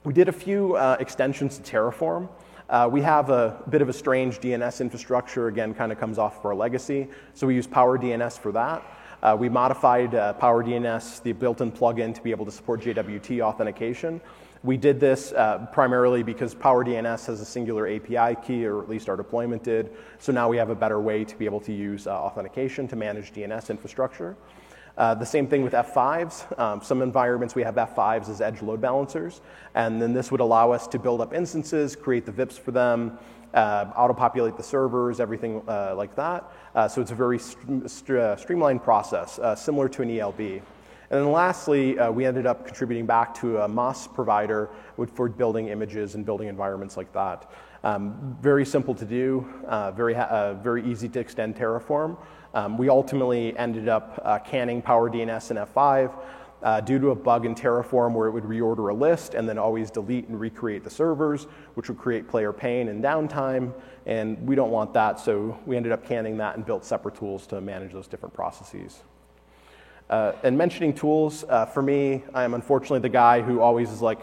[0.04, 2.30] We did a few extensions to Terraform.
[2.70, 6.38] Uh, we have a bit of a strange DNS infrastructure, again, kind of comes off
[6.38, 7.08] of our legacy.
[7.34, 8.84] So we use Power DNS for that.
[9.24, 12.80] Uh, we modified uh, Power DNS, the built in plugin, to be able to support
[12.80, 14.20] JWT authentication.
[14.62, 18.88] We did this uh, primarily because Power DNS has a singular API key, or at
[18.88, 19.90] least our deployment did.
[20.20, 22.94] So now we have a better way to be able to use uh, authentication to
[22.94, 24.36] manage DNS infrastructure.
[24.96, 26.58] Uh, the same thing with F5s.
[26.58, 29.40] Um, some environments we have F5s as edge load balancers,
[29.74, 33.18] and then this would allow us to build up instances, create the VIPs for them,
[33.54, 36.44] uh, auto-populate the servers, everything uh, like that.
[36.74, 40.62] Uh, so it's a very st- st- uh, streamlined process, uh, similar to an ELB.
[41.12, 44.70] And then lastly, we ended up contributing back to a MAAS provider
[45.14, 47.50] for building images and building environments like that.
[47.82, 49.44] Um, very simple to do,
[49.96, 52.16] very, ha- very easy to extend Terraform.
[52.54, 56.12] Um, we ultimately ended up uh, canning PowerDNS in F5
[56.62, 59.58] uh, due to a bug in Terraform where it would reorder a list and then
[59.58, 63.72] always delete and recreate the servers, which would create player pain and downtime.
[64.06, 67.46] And we don't want that, so we ended up canning that and built separate tools
[67.48, 69.02] to manage those different processes.
[70.08, 74.02] Uh, and mentioning tools, uh, for me, I am unfortunately the guy who always is
[74.02, 74.18] like,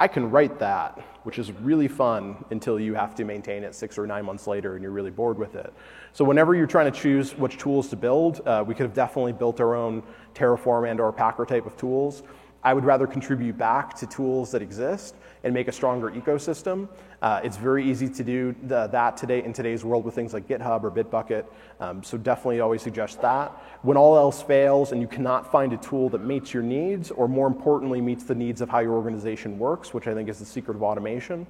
[0.00, 3.98] I can write that, which is really fun until you have to maintain it six
[3.98, 5.74] or nine months later and you're really bored with it.
[6.14, 9.34] So whenever you're trying to choose which tools to build, uh, we could have definitely
[9.34, 10.02] built our own
[10.34, 12.22] Terraform and or Packer type of tools.
[12.64, 16.88] I would rather contribute back to tools that exist and make a stronger ecosystem.
[17.22, 20.46] Uh, it's very easy to do the, that today in today's world with things like
[20.48, 21.44] GitHub or Bitbucket.
[21.80, 23.50] Um, so definitely always suggest that.
[23.82, 27.28] When all else fails and you cannot find a tool that meets your needs, or
[27.28, 30.44] more importantly, meets the needs of how your organization works, which I think is the
[30.44, 31.46] secret of automation,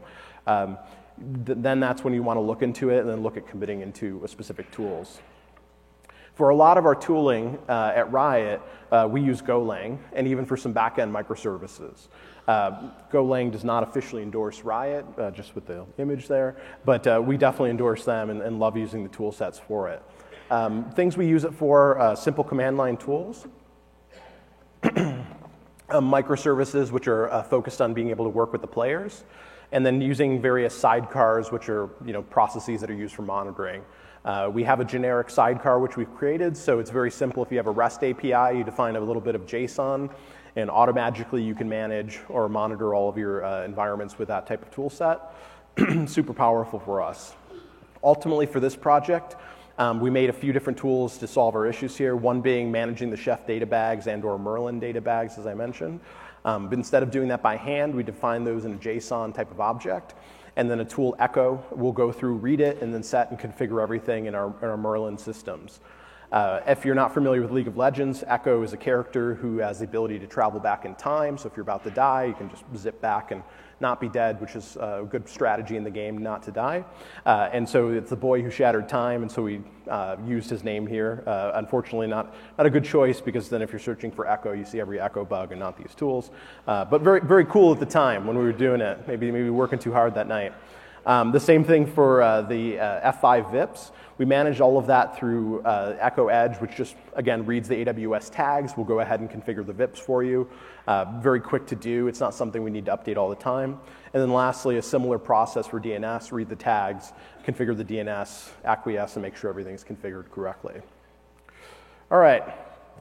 [0.47, 0.79] um,
[1.45, 3.81] th- then that's when you want to look into it and then look at committing
[3.81, 5.21] into specific tools.
[6.35, 10.47] For a lot of our tooling uh, at Riot, uh, we use Golang, and even
[10.47, 12.09] for some backend microservices.
[12.49, 17.23] Uh, Golang does not officially endorse Riot, uh, just with the image there, but uh,
[17.25, 20.03] we definitely endorse them and, and, love using the tool sets for it.
[20.51, 23.47] Um, things we use it for uh, simple command line tools.
[24.97, 25.25] um,
[25.91, 29.25] microservices, which are focused on being able to work with the players,
[29.73, 33.83] and then using various sidecars, which are you know, processes that are used for monitoring.
[34.25, 37.43] Uh, we have a generic sidecar which we've created, so it's very simple.
[37.43, 40.11] If you have a REST API, you define a little bit of JSON,
[40.57, 44.61] and automatically you can manage or monitor all of your uh, environments with that type
[44.61, 45.21] of tool set.
[46.07, 47.35] Super powerful for us.
[48.05, 49.37] Ultimately, for this project,
[49.79, 52.15] um, we made a few different tools to solve our issues here.
[52.15, 56.01] One being managing the Chef data bags and/or Merlin data bags, as I mentioned.
[56.45, 59.51] Um, but instead of doing that by hand, we define those in a JSON type
[59.51, 60.15] of object
[60.57, 63.83] and then a tool Ekko will go through, read it, and then set and configure
[63.83, 65.81] everything in our, in our Merlin systems.
[66.33, 69.81] Uh, if you're not familiar with League of Legends, Ekko is a character who has
[69.81, 71.37] the ability to travel back in time.
[71.37, 73.43] So if you're about to die, you can just zip back and
[73.81, 76.85] not be dead, which is a good strategy in the game not to die.
[77.25, 80.63] Uh, and so it's the boy who shattered time, and so we uh, used his
[80.63, 81.23] name here.
[81.27, 84.65] Uh, unfortunately, not, not a good choice because then if you're searching for Ekko, you
[84.65, 86.31] see every Ekko bug and not these tools.
[86.67, 88.99] Uh, but very, very cool at the time when we were doing it.
[89.07, 90.53] Maybe, maybe working too hard that night.
[91.07, 93.91] Um, the same thing for uh, the uh, F5 VIPs.
[94.19, 98.31] We manage all of that through uh, Ekko Edge, which just, again, reads the AWS
[98.31, 98.75] tags.
[98.77, 100.47] We'll go ahead and configure the VIPs for you.
[100.87, 102.07] Uh, very quick to do.
[102.07, 103.81] It's not something we need to update all the time.
[104.13, 107.15] And then lastly, a similar process for DNS, read the tags,
[107.47, 110.83] configure the DNS, acquiesce, and make sure everything's configured correctly.
[112.11, 112.43] All right,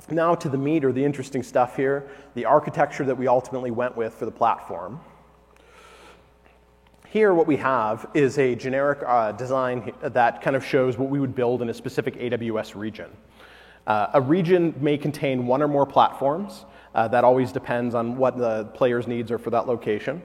[0.10, 3.98] now to the meat or the interesting stuff here, the architecture that we ultimately went
[3.98, 5.00] with for the platform.
[7.12, 11.20] Here, what we have is a generic uh, design that kind of shows what we
[11.20, 13.10] would build in a specific AWS region.
[13.88, 16.66] Uh, a region may contain one or more platforms.
[16.94, 20.22] Uh, that always depends on what the player's needs are for that location.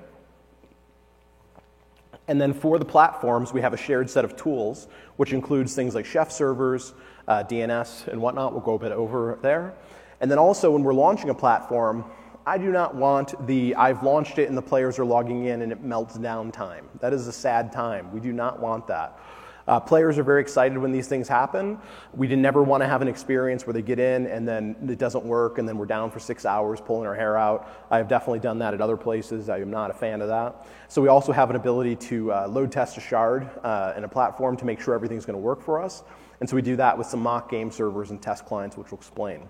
[2.29, 5.95] And then for the platforms, we have a shared set of tools, which includes things
[5.95, 6.93] like Chef servers,
[7.27, 8.53] uh, DNS, and whatnot.
[8.53, 9.73] We'll go a bit over there.
[10.21, 12.05] And then also, when we're launching a platform,
[12.47, 15.73] I do not want the I've launched it and the players are logging in and
[15.73, 16.87] it melts down time.
[17.01, 18.13] That is a sad time.
[18.13, 19.19] We do not want that.
[19.67, 21.79] Uh, players are very excited when these things happen.
[22.13, 25.25] We never want to have an experience where they get in and then it doesn't
[25.25, 27.67] work and then we're down for six hours pulling our hair out.
[27.91, 29.49] I have definitely done that at other places.
[29.49, 30.67] I am not a fan of that.
[30.89, 34.09] So we also have an ability to uh, load test a shard uh, in a
[34.09, 36.05] platform to make sure everything's going to work for us.
[36.41, 38.99] And so we do that with some mock game servers and test clients, which we'll
[38.99, 39.49] explain.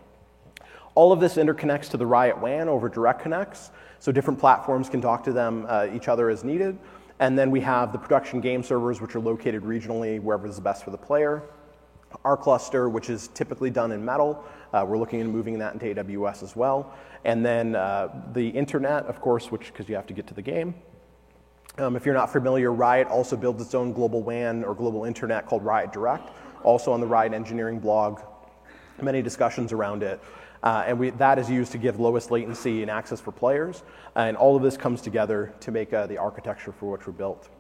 [0.95, 5.01] All of this interconnects to the Riot WAN over direct connects, so different platforms can
[5.01, 6.79] talk to them uh, each other as needed.
[7.19, 10.85] And then we have the production game servers, which are located regionally wherever is best
[10.85, 11.43] for the player.
[12.25, 15.87] Our cluster, which is typically done in metal, uh, we're looking at moving that into
[15.87, 16.95] AWS as well.
[17.25, 20.43] And then uh, the internet, of course, which because you have to get to the
[20.43, 20.75] game.
[21.77, 25.47] Um, if you're not familiar, Riot also builds its own global WAN or global internet
[25.47, 26.31] called Riot Direct,
[26.63, 28.21] also on the Riot Engineering blog.
[29.03, 30.21] Many discussions around it.
[30.65, 33.85] Uh, and we, that is used to give lowest latency and access for players.
[34.17, 37.51] And all of this comes together to make uh, the architecture for which we're built.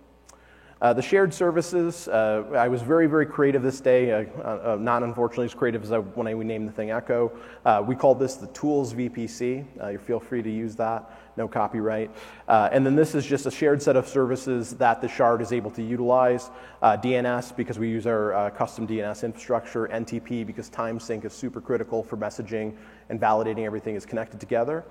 [0.84, 5.02] Uh, the shared services, uh, I was very, very creative this day, uh, uh, not
[5.02, 7.34] unfortunately as creative as I, when I named the thing Ekko.
[7.64, 9.64] Uh, we called this the Tools VPC.
[9.82, 12.10] Uh, you feel free to use that, no copyright.
[12.48, 15.70] and then this is just a shared set of services that the shard is able
[15.70, 16.50] to utilize.
[16.82, 22.02] DNS, because we use our custom DNS infrastructure, NTP, because time sync is super critical
[22.02, 22.74] for messaging
[23.08, 24.84] and validating everything is connected together.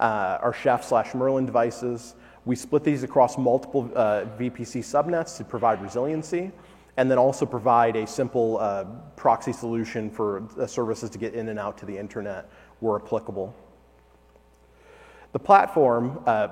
[0.00, 2.14] our Chef slash Merlin devices,
[2.44, 6.50] we split these across multiple uh, VPC subnets to provide resiliency,
[6.96, 8.84] and then also provide a simple uh,
[9.16, 12.50] proxy solution for uh, services to get in and out to the internet
[12.80, 13.54] where applicable.
[15.32, 16.48] The platform, uh,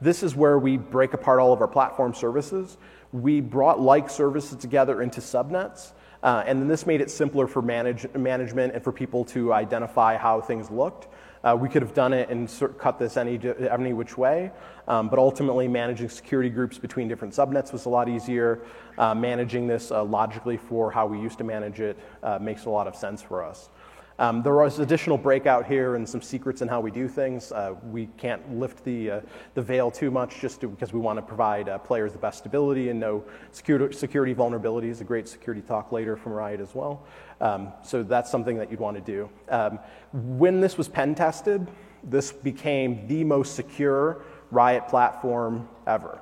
[0.00, 2.78] this is where we break apart all of our platform services.
[3.12, 5.92] We brought like services together into subnets,
[6.22, 10.16] uh, and then this made it simpler for manage, management and for people to identify
[10.16, 11.08] how things looked.
[11.44, 14.52] Uh, we could have done it and sort of cut this any, any which way,
[14.86, 18.60] um, but ultimately managing security groups between different subnets was a lot easier.
[18.96, 22.70] Uh, managing this uh, logically for how we used to manage it uh, makes a
[22.70, 23.70] lot of sense for us.
[24.18, 27.50] Um, there was additional breakout here and some secrets in how we do things.
[27.50, 29.20] Uh, we can't lift the, uh,
[29.54, 32.38] the veil too much just to, because we want to provide uh, players the best
[32.38, 35.00] stability and no security, security vulnerabilities.
[35.00, 37.04] A great security talk later from Riot as well.
[37.40, 39.30] Um, so that's something that you'd want to do.
[39.48, 39.78] Um,
[40.12, 41.66] when this was pen tested,
[42.04, 46.20] this became the most secure Riot platform ever.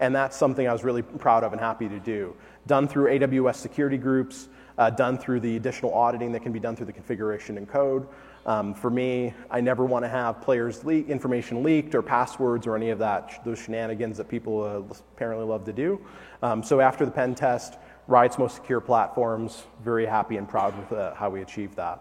[0.00, 2.34] And that's something I was really proud of and happy to do.
[2.66, 4.48] Done through AWS security groups,
[4.78, 8.06] uh, done through the additional auditing that can be done through the configuration and code.
[8.46, 12.90] Um, for me, I never want to have players' information leaked or passwords or any
[12.90, 16.00] of that, those shenanigans that people uh, apparently love to do.
[16.42, 20.92] Um, so after the pen test, Riot's most secure platforms, very happy and proud with
[20.92, 22.00] uh, how we achieved that.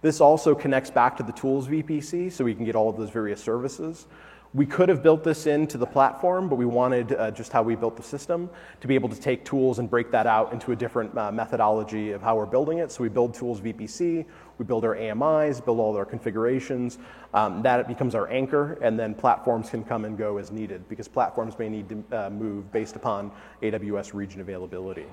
[0.00, 3.10] This also connects back to the tools VPC, so we can get all of those
[3.10, 4.06] various services.
[4.52, 7.76] We could have built this into the platform, but we wanted uh, just how we
[7.76, 10.76] built the system to be able to take tools and break that out into a
[10.76, 12.90] different uh, methodology of how we're building it.
[12.90, 14.24] So we build tools VPC,
[14.58, 16.98] we build our AMIs, build all our configurations.
[17.32, 21.06] Um, that becomes our anchor, and then platforms can come and go as needed because
[21.06, 23.30] platforms may need to uh, move based upon
[23.62, 25.06] AWS region availability.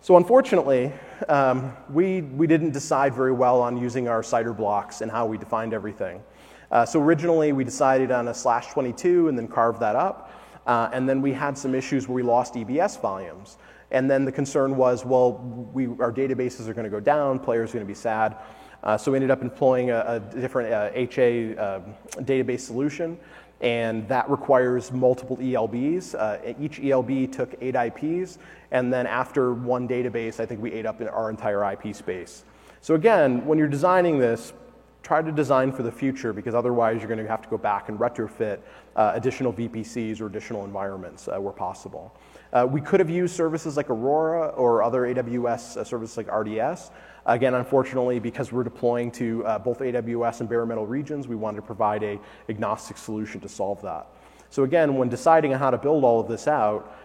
[0.00, 0.92] So unfortunately,
[1.28, 5.38] um, we, we didn't decide very well on using our CIDR blocks and how we
[5.38, 6.22] defined everything.
[6.70, 10.32] Uh, so originally we decided on a slash 22 and then carved that up.
[10.66, 13.58] Uh, and then we had some issues where we lost EBS volumes.
[13.92, 15.34] And then the concern was, well,
[15.72, 18.36] we, our databases are going to go down, players are going to be sad.
[18.82, 21.80] Uh, so we ended up employing a, a different HA uh,
[22.18, 23.18] database solution,
[23.60, 26.14] and that requires multiple ELBs.
[26.14, 28.38] Uh, each ELB took eight IPs,
[28.70, 32.44] and then after one database, I think we ate up our entire IP space.
[32.80, 34.52] So again, when you're designing this,
[35.06, 37.88] try to design for the future because otherwise you're going to have to go back
[37.88, 38.58] and retrofit
[38.96, 42.12] uh, additional VPCs or additional environments uh, where possible.
[42.52, 46.90] Uh, we could have used services like Aurora or other AWS uh, services like RDS.
[47.24, 51.56] Again, unfortunately, because we're deploying to uh, both AWS and bare metal regions, we wanted
[51.56, 54.08] to provide a agnostic solution to solve that.
[54.50, 56.96] So again, when deciding on how to build all of this out,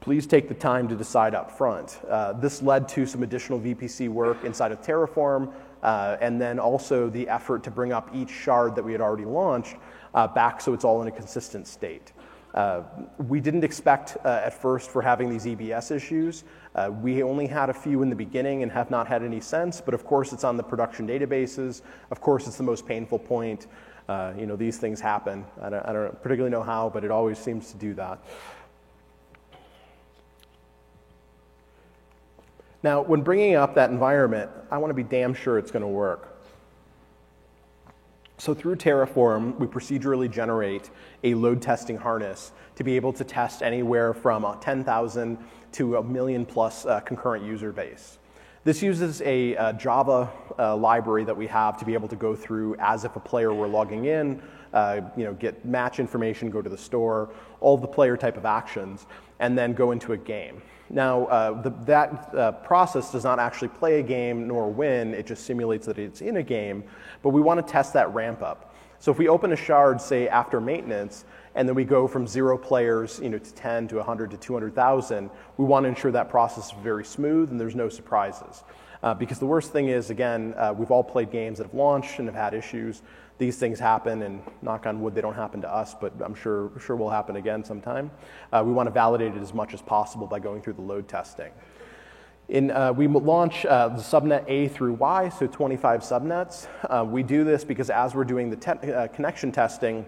[0.00, 2.00] please take the time to decide up front.
[2.10, 5.52] Uh, this led to some additional VPC work inside of Terraform,
[5.84, 9.24] uh, and then also the effort to bring up each shard that we had already
[9.24, 9.76] launched
[10.14, 12.12] uh, back so it's all in a consistent state.
[12.54, 12.82] Uh,
[13.28, 16.44] we didn't expect uh, at first for having these EBS issues.
[16.74, 19.80] Uh, we only had a few in the beginning and have not had any since,
[19.80, 21.82] but of course it's on the production databases.
[22.10, 23.66] Of course it's the most painful point.
[24.08, 25.44] Uh, you know, these things happen.
[25.60, 28.20] I don't, I don't particularly know how, but it always seems to do that.
[32.84, 35.88] Now, when bringing up that environment, I want to be damn sure it's going to
[35.88, 36.38] work.
[38.36, 40.90] So through Terraform, we procedurally generate
[41.22, 45.38] a load testing harness to be able to test anywhere from 10,000
[45.72, 48.18] to a million plus uh, concurrent user base.
[48.64, 52.36] This uses a, a Java uh, library that we have to be able to go
[52.36, 54.42] through as if a player were logging in,
[54.74, 57.30] uh, you know, get match information, go to the store,
[57.60, 59.06] all the player type of actions,
[59.38, 60.60] and then go into a game.
[60.94, 65.26] Now, uh, the, that uh, process does not actually play a game nor win, it
[65.26, 66.84] just simulates that it's in a game,
[67.20, 68.76] but we want to test that ramp up.
[69.00, 71.24] So if we open a shard, say, after maintenance,
[71.56, 75.30] and then we go from zero players you know, to 10 to 100 to 200,000,
[75.56, 78.62] we want to ensure that process is very smooth and there's no surprises.
[79.02, 82.20] Uh, because the worst thing is, again, uh, we've all played games that have launched
[82.20, 83.02] and have had issues.
[83.38, 86.70] These things happen, and knock on wood, they don't happen to us, but I'm sure,
[86.78, 88.10] sure will happen again sometime.
[88.52, 91.08] Uh, we want to validate it as much as possible by going through the load
[91.08, 91.50] testing.
[92.48, 96.68] In, uh, we launch uh, the subnet A through Y, so 25 subnets.
[96.84, 100.04] Uh, we do this because as we're doing the te- uh, connection testing,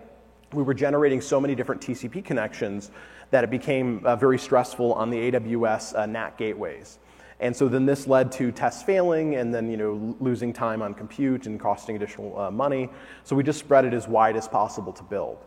[0.53, 2.91] we were generating so many different TCP connections
[3.31, 6.99] that it became uh, very stressful on the AWS uh, NAT gateways.
[7.41, 10.95] And so then this led to tests failing and then you know losing time on
[10.95, 12.89] compute and costing additional uh, money.
[13.25, 15.39] So we just spread it as wide as possible to build.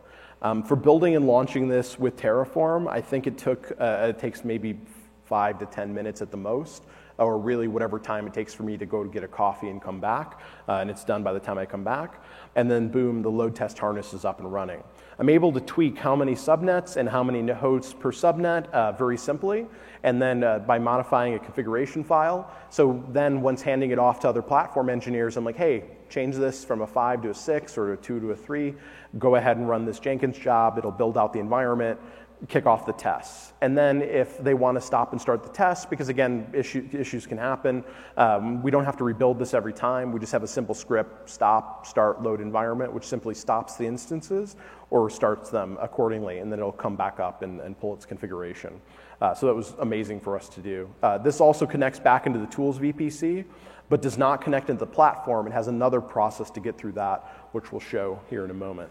[0.42, 4.46] Um, for building and launching this with Terraform, I think it took uh, it takes
[4.46, 4.80] maybe
[5.26, 6.84] five to ten minutes at the most,
[7.18, 9.82] or really whatever time it takes for me to go to get a coffee and
[9.82, 12.24] come back, uh, and it's done by the time I come back.
[12.56, 14.84] And then boom, the load test harness is up and running.
[15.20, 19.18] I'm able to tweak how many subnets and how many hosts per subnet uh, very
[19.18, 19.68] simply,
[20.04, 22.50] and then uh, by modifying a configuration file.
[22.70, 26.64] So then, once handing it off to other platform engineers, I'm like, hey, change this
[26.64, 28.76] from a five to a six or a two to a three.
[29.18, 30.78] Go ahead and run this Jenkins job.
[30.78, 32.00] It'll build out the environment
[32.48, 33.54] kick off the tests.
[33.62, 37.28] And then if they want to stop and start the tests, because again, issue, issues
[37.28, 37.84] can happen,
[38.16, 40.14] um, we don't have to rebuild this every time.
[40.14, 44.56] We just have a simple script, stop, start, load environment, which simply stops the instances
[44.90, 48.80] or starts them accordingly, and then it'll come back up and, and pull its configuration.
[49.22, 50.90] Uh, so that was amazing for us to do.
[51.04, 53.44] Uh, this also connects back into the tools VPC,
[53.90, 55.46] but does not connect into the platform.
[55.46, 58.90] It has another process to get through that, which we'll show here in a moment.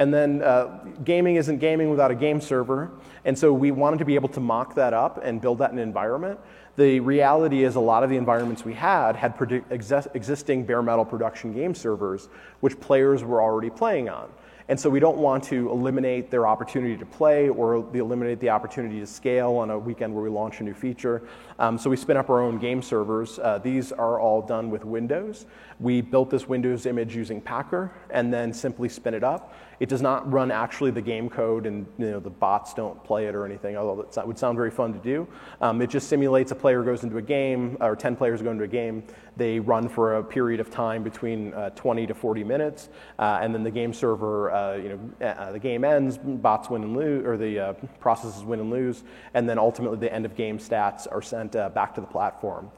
[0.00, 2.90] And then uh, gaming isn't gaming without a game server.
[3.26, 5.78] And so we wanted to be able to mock that up and build that in
[5.78, 6.40] an environment.
[6.76, 10.80] The reality is, a lot of the environments we had had produ- exi- existing bare
[10.80, 12.30] metal production game servers,
[12.60, 14.30] which players were already playing on.
[14.70, 19.00] And so we don't want to eliminate their opportunity to play or eliminate the opportunity
[19.00, 21.22] to scale on a weekend where we launch a new feature.
[21.60, 23.38] Um, so we spin up our own game servers.
[23.38, 25.44] Uh, these are all done with Windows.
[25.78, 29.54] We built this Windows image using Packer and then simply spin it up.
[29.78, 33.26] It does not run actually the game code, and you know, the bots don't play
[33.26, 35.26] it or anything, although that would sound very fun to do.
[35.62, 38.64] Um, it just simulates a player goes into a game, or 10 players go into
[38.64, 39.02] a game.
[39.38, 43.54] They run for a period of time between uh, 20 to 40 minutes, uh, and
[43.54, 47.24] then the game server, uh, you know, uh, the game ends, bots win and lose,
[47.24, 49.02] or the uh, processes win and lose,
[49.32, 52.70] and then ultimately the end of game stats are sent uh, back to the platform.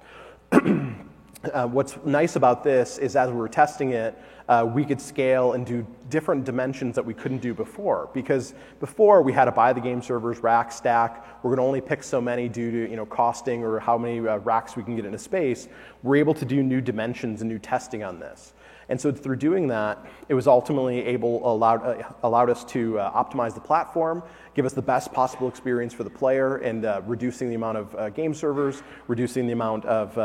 [1.52, 4.16] Uh, what's nice about this is as we were testing it,
[4.48, 8.10] uh, we could scale and do different dimensions that we couldn't do before.
[8.14, 11.26] Because before we had to buy the game servers, rack, stack.
[11.42, 14.20] We're going to only pick so many due to you know costing or how many
[14.20, 15.68] uh, racks we can get into space.
[16.04, 18.52] We're able to do new dimensions and new testing on this.
[18.88, 23.24] And so through doing that, it was ultimately able allowed uh, allowed us to uh,
[23.24, 24.22] optimize the platform,
[24.54, 28.14] give us the best possible experience for the player, and uh, reducing the amount of
[28.14, 30.18] game servers, reducing the amount of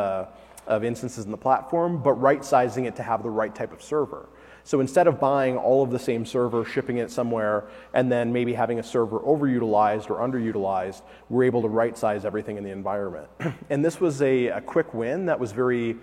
[0.68, 3.82] of instances in the platform, but right sizing it to have the right type of
[3.82, 4.28] server.
[4.64, 8.54] So instead of buying all of the same server, shipping it somewhere, and then maybe
[8.54, 13.30] having a server overutilized or underutilized, we're able to right size everything in the environment.
[13.70, 15.96] and this was a, a quick win that was very,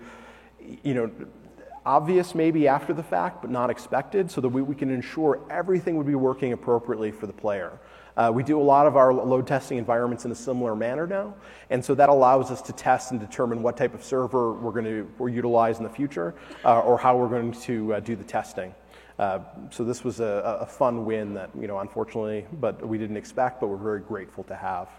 [0.83, 1.11] you know,
[1.85, 5.95] obvious maybe after the fact, but not expected, so that we, we can ensure everything
[5.95, 7.79] would be working appropriately for the player.
[8.17, 11.33] Uh, we do a lot of our load testing environments in a similar manner now,
[11.69, 14.85] and so that allows us to test and determine what type of server we're going
[14.85, 18.73] to utilize in the future uh, or how we're going to uh, do the testing.
[19.17, 19.39] Uh,
[19.69, 23.61] so this was a, a, fun win that, you know, unfortunately, but we didn't expect,
[23.61, 24.89] but we're very grateful to have.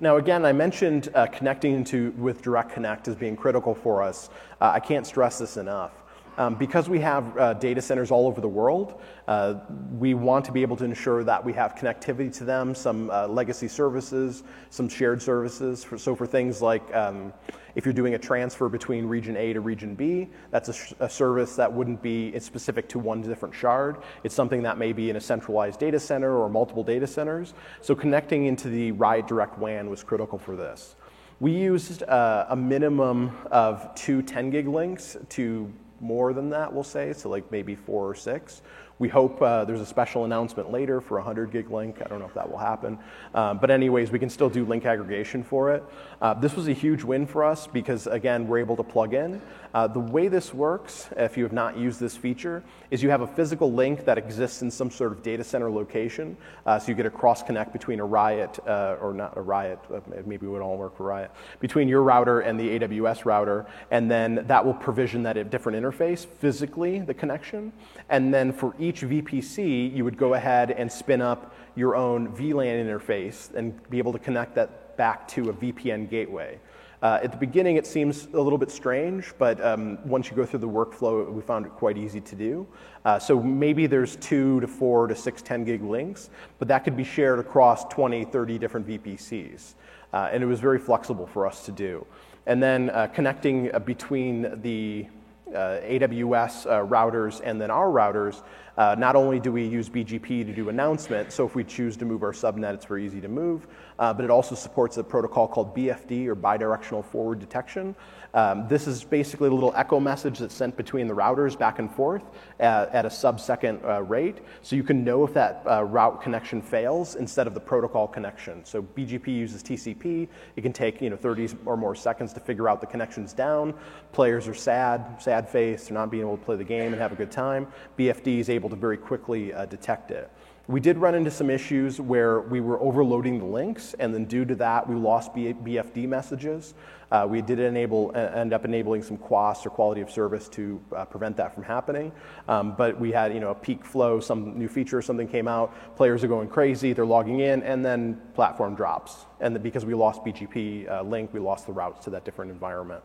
[0.00, 4.30] Now, again, I mentioned uh, connecting to, with Direct Connect as being critical for us.
[4.60, 5.92] Uh, I can't stress this enough.
[6.38, 9.54] Um, because we have uh, data centers all over the world, uh,
[9.98, 13.26] we want to be able to ensure that we have connectivity to them, some uh,
[13.26, 15.82] legacy services, some shared services.
[15.82, 17.32] For, so, for things like um,
[17.74, 21.56] if you're doing a transfer between region A to region B, that's a, a, service
[21.56, 23.96] that wouldn't be specific to one different shard.
[24.22, 27.52] It's something that may be in a centralized data center or multiple data centers.
[27.80, 30.94] So, connecting into the Riot Direct WAN was critical for this.
[31.40, 36.84] We used uh, a minimum of two 10 gig links to more than that, we'll
[36.84, 38.62] say, so like maybe four or six.
[38.98, 41.98] We hope uh, there's a special announcement later for a 100 gig link.
[42.04, 42.98] I don't know if that will happen.
[43.32, 45.84] Um, but, anyways, we can still do link aggregation for it.
[46.20, 49.40] Uh, this was a huge win for us because, again, we're able to plug in.
[49.72, 53.20] Uh, the way this works, if you have not used this feature, is you have
[53.20, 56.36] a physical link that exists in some sort of data center location.
[56.66, 59.78] Uh, so you get a cross connect between a Riot, uh, or not a Riot,
[59.94, 63.66] uh, maybe it would all work for Riot, between your router and the AWS router.
[63.90, 67.72] And then that will provision that a different interface physically, the connection.
[68.08, 72.84] And then for each VPC, you would go ahead and spin up your own VLAN
[72.84, 76.58] interface and be able to connect that back to a VPN gateway.
[77.00, 80.44] Uh, at the beginning, it seems a little bit strange, but um, once you go
[80.44, 82.66] through the workflow, we found it quite easy to do.
[83.04, 86.28] Uh, so maybe there's two to four to six 10 gig links,
[86.58, 89.74] but that could be shared across 20, 30 different VPCs.
[90.12, 92.04] Uh, and it was very flexible for us to do.
[92.46, 95.06] And then uh, connecting uh, between the
[95.48, 98.42] uh, AWS routers and then our routers,
[98.76, 102.22] not only do we use BGP to do announcement, so if we choose to move
[102.22, 103.66] our subnet, it's very easy to move,
[103.98, 107.94] uh, but it also supports a protocol called BFD or bidirectional forward detection.
[108.34, 111.90] Um, this is basically a little echo message that's sent between the routers back and
[111.90, 112.22] forth
[112.60, 116.60] at, at a sub-second uh, rate, so you can know if that uh, route connection
[116.60, 118.64] fails instead of the protocol connection.
[118.64, 120.28] So BGP uses TCP.
[120.56, 123.74] It can take you know 30 or more seconds to figure out the connection's down.
[124.12, 125.88] Players are sad, sad face.
[125.88, 127.66] They're not being able to play the game and have a good time.
[127.98, 130.30] BFD is able to very quickly uh, detect it.
[130.68, 134.44] We did run into some issues where we were overloading the links, and then due
[134.44, 136.74] to that, we lost BFD messages.
[137.10, 141.06] Uh, we did enable, end up enabling some QoS or quality of service to uh,
[141.06, 142.12] prevent that from happening.
[142.48, 145.48] Um, but we had, you know, a peak flow, some new feature or something came
[145.48, 149.24] out, players are going crazy, they're logging in, and then platform drops.
[149.40, 152.50] And the, because we lost BGP uh, link, we lost the routes to that different
[152.50, 153.02] environment.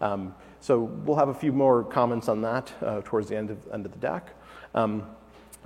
[0.00, 3.58] Um, so we'll have a few more comments on that uh, towards the end of,
[3.70, 4.34] end of the deck.
[4.74, 5.06] Um,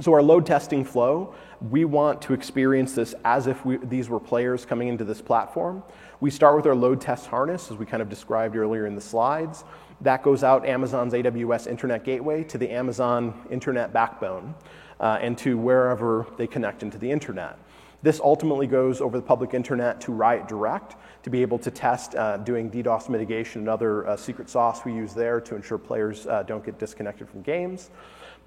[0.01, 1.35] so our load testing flow,
[1.69, 5.83] we want to experience this as if we, these were players coming into this platform.
[6.21, 9.01] We start with our load test harness, as we kind of described earlier in the
[9.01, 9.65] slides.
[10.01, 14.55] That goes out Amazon's AWS Internet Gateway to the Amazon Internet Backbone
[15.01, 17.59] uh, and to wherever they connect into the internet.
[18.03, 22.15] This ultimately goes over the public internet to Riot Direct to be able to test
[22.15, 26.27] uh, doing DDoS mitigation and other uh, secret sauce we use there to ensure players
[26.27, 27.91] uh, don't get disconnected from games.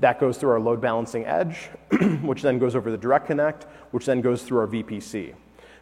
[0.04, 1.70] That goes through our load balancing edge,
[2.24, 5.34] which then goes over the direct connect, which then goes through our VPC.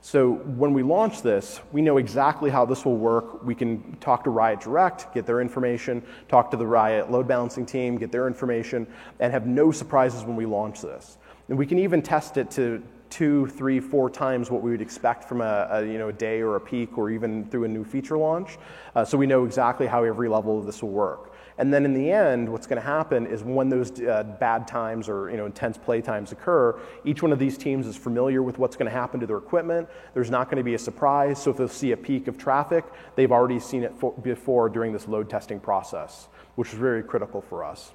[0.02, 3.44] So when we launch this, we know exactly how this will work.
[3.44, 7.66] We can talk to Riot Direct, get their information, talk to the Riot load balancing
[7.66, 8.86] team, get their information,
[9.20, 11.18] and have no surprises when we launch this.
[11.50, 15.24] And we can even test it to two, three, four times what we would expect
[15.24, 17.84] from a, a you know, a day or a peak or even through a new
[17.84, 18.60] feature launch.
[18.96, 21.31] Uh, so we know exactly how every level of this will work.
[21.58, 25.10] And then in the end, what's going to happen is when those uh, bad times
[25.10, 28.58] or you know, intense play times occur, each one of these teams is familiar with
[28.58, 29.88] what's going to happen to their equipment.
[30.14, 31.42] There's not going to be a surprise.
[31.42, 32.86] So if they see a peak of traffic,
[33.16, 37.42] they've already seen it for, before during this load testing process, which is very critical
[37.42, 37.92] for us.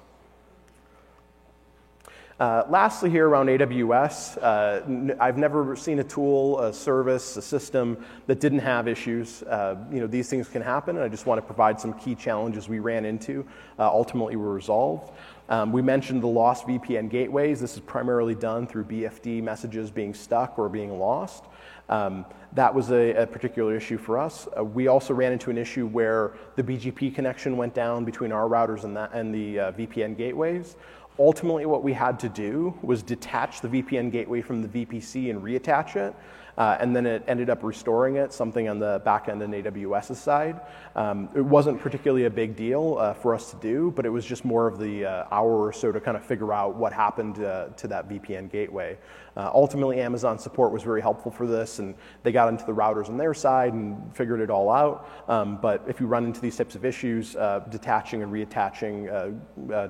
[2.39, 7.41] Uh, lastly, here around AWS, uh, n- I've never seen a tool, a service, a
[7.41, 9.41] system that didn't have issues.
[9.41, 12.13] Uh, you know, these things can happen, and I just want to provide some key
[12.13, 13.43] challenges we ran into.
[13.79, 15.13] Uh, ultimately, were resolved.
[15.49, 17.59] Um, we mentioned the lost VPN gateways.
[17.59, 21.45] This is primarily done through BFD messages being stuck or being lost.
[21.89, 22.23] Um,
[22.53, 24.47] that was a, a, particular issue for us.
[24.57, 28.47] Uh, we also ran into an issue where the BGP connection went down between our
[28.49, 30.75] routers and, that, and the uh, VPN gateways.
[31.19, 35.41] Ultimately, what we had to do was detach the VPN gateway from the VPC and
[35.41, 36.15] reattach it.
[36.57, 40.17] Uh, and then it ended up restoring it, something on the back end and AWS's
[40.17, 40.59] side.
[40.95, 44.25] Um, it wasn't particularly a big deal uh, for us to do, but it was
[44.25, 47.43] just more of the uh, hour or so to kind of figure out what happened
[47.43, 48.97] uh, to that VPN gateway.
[49.37, 53.07] Uh, ultimately, Amazon support was very helpful for this, and they got into the routers
[53.07, 55.07] on their side and figured it all out.
[55.29, 59.05] Um, but if you run into these types of issues, uh, detaching and reattaching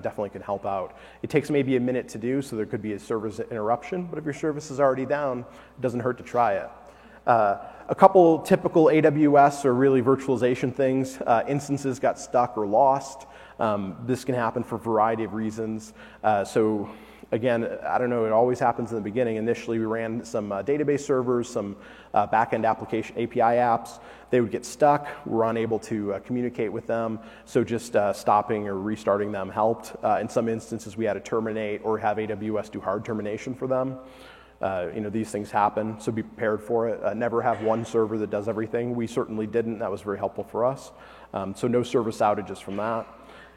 [0.04, 0.98] definitely can help out.
[1.24, 4.20] It takes maybe a minute to do, so there could be a service interruption, but
[4.20, 6.70] if your service is already down, it doesn't hurt to try it.
[7.28, 7.58] Uh,
[7.90, 11.20] a couple typical AWS or really virtualization things.
[11.28, 13.28] Uh, instances got stuck or lost.
[13.60, 15.94] Um, this can happen for a variety of reasons.
[16.24, 16.90] Uh, so
[17.32, 19.36] again, I don't know, it always happens in the beginning.
[19.36, 21.76] Initially, we ran some uh, database servers, some
[22.14, 24.00] uh, backend application API apps.
[24.30, 25.08] They would get stuck.
[25.26, 27.20] We were unable to uh, communicate with them.
[27.46, 29.96] So just uh, stopping or restarting them helped.
[30.04, 33.68] Uh, in some instances, we had to terminate or have AWS do hard termination for
[33.68, 33.98] them.
[34.60, 37.16] Uh, you know, these things happen, so be prepared for it.
[37.16, 38.96] Never have one server that does everything.
[38.96, 39.80] We certainly didn't.
[39.80, 40.92] That was very helpful for us.
[41.32, 43.08] Um, so no service outages from that.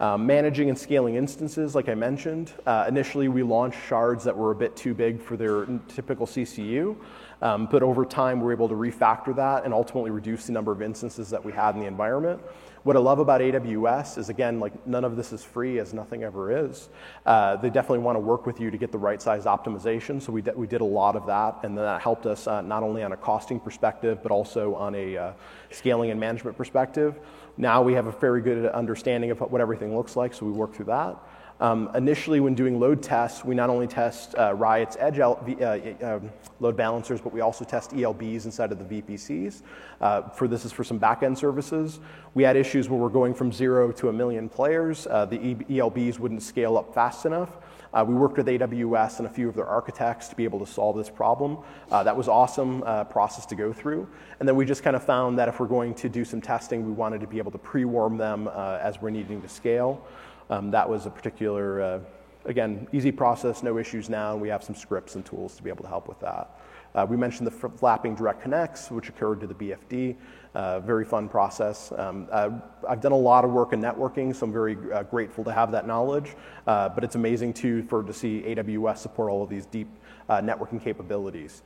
[0.01, 2.55] Um, managing and scaling instances, like I mentioned.
[2.65, 6.97] Uh, initially, we launched shards that were a bit too big for their typical CCU,
[7.43, 10.73] um, but over time, we were able to refactor that and ultimately reduce the number
[10.73, 12.41] of instances that we had in the environment.
[12.83, 16.23] What I love about AWS is, again, like none of this is free, as nothing
[16.23, 16.89] ever is.
[17.27, 20.21] Uh, they definitely want to work with you to get the right size optimization.
[20.23, 23.03] So we, we did a lot of that, and that helped us uh, not only
[23.03, 25.33] on a costing perspective, but also on a uh,
[25.71, 27.17] scaling and management perspective.
[27.59, 30.75] Now we have a very good understanding of what everything looks like, so we work
[30.75, 31.19] through that.
[31.61, 36.21] Um, initially, when doing load tests, we not only test uh, Riot's edge uh, uh,
[36.59, 39.61] load balancers, but we also test ELBs inside of the VPCs.
[40.01, 42.01] Uh, for this is for some backend services.
[42.33, 45.07] We had issues where we're going from zero to a million players.
[45.07, 47.51] Uh, the ELBs wouldn't scale up fast enough.
[47.93, 50.67] Uh, we worked with AWS and a few of their architects to be able to
[50.67, 51.59] solve this problem.
[51.91, 54.09] That was awesome process to go through.
[54.39, 56.87] And then we just kind of found that if we're going to do some testing,
[56.87, 60.07] we wanted to be able to pre-warm them as we're needing to scale.
[60.51, 62.01] Um, that was a particular, uh,
[62.45, 65.71] again, easy process, no issues now, and we have some scripts and tools to be
[65.71, 66.61] able to help with that.
[66.93, 70.17] Uh, we mentioned the flapping direct connects, which occurred to the BFD.
[70.53, 71.93] Uh, very fun process.
[71.97, 72.51] Um, uh,
[72.89, 75.71] I've done a lot of work in networking, so I'm very uh, grateful to have
[75.71, 76.35] that knowledge.
[76.67, 79.87] Uh, but it's amazing too for to see AWS support all of these deep
[80.31, 81.63] uh, networking capabilities.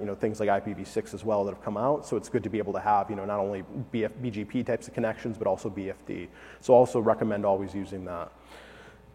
[0.00, 2.06] you know things like IPv6 as well that have come out.
[2.06, 4.86] So it's good to be able to have you know not only BF, BGP types
[4.86, 6.28] of connections but also BFD.
[6.60, 8.30] So also recommend always using that.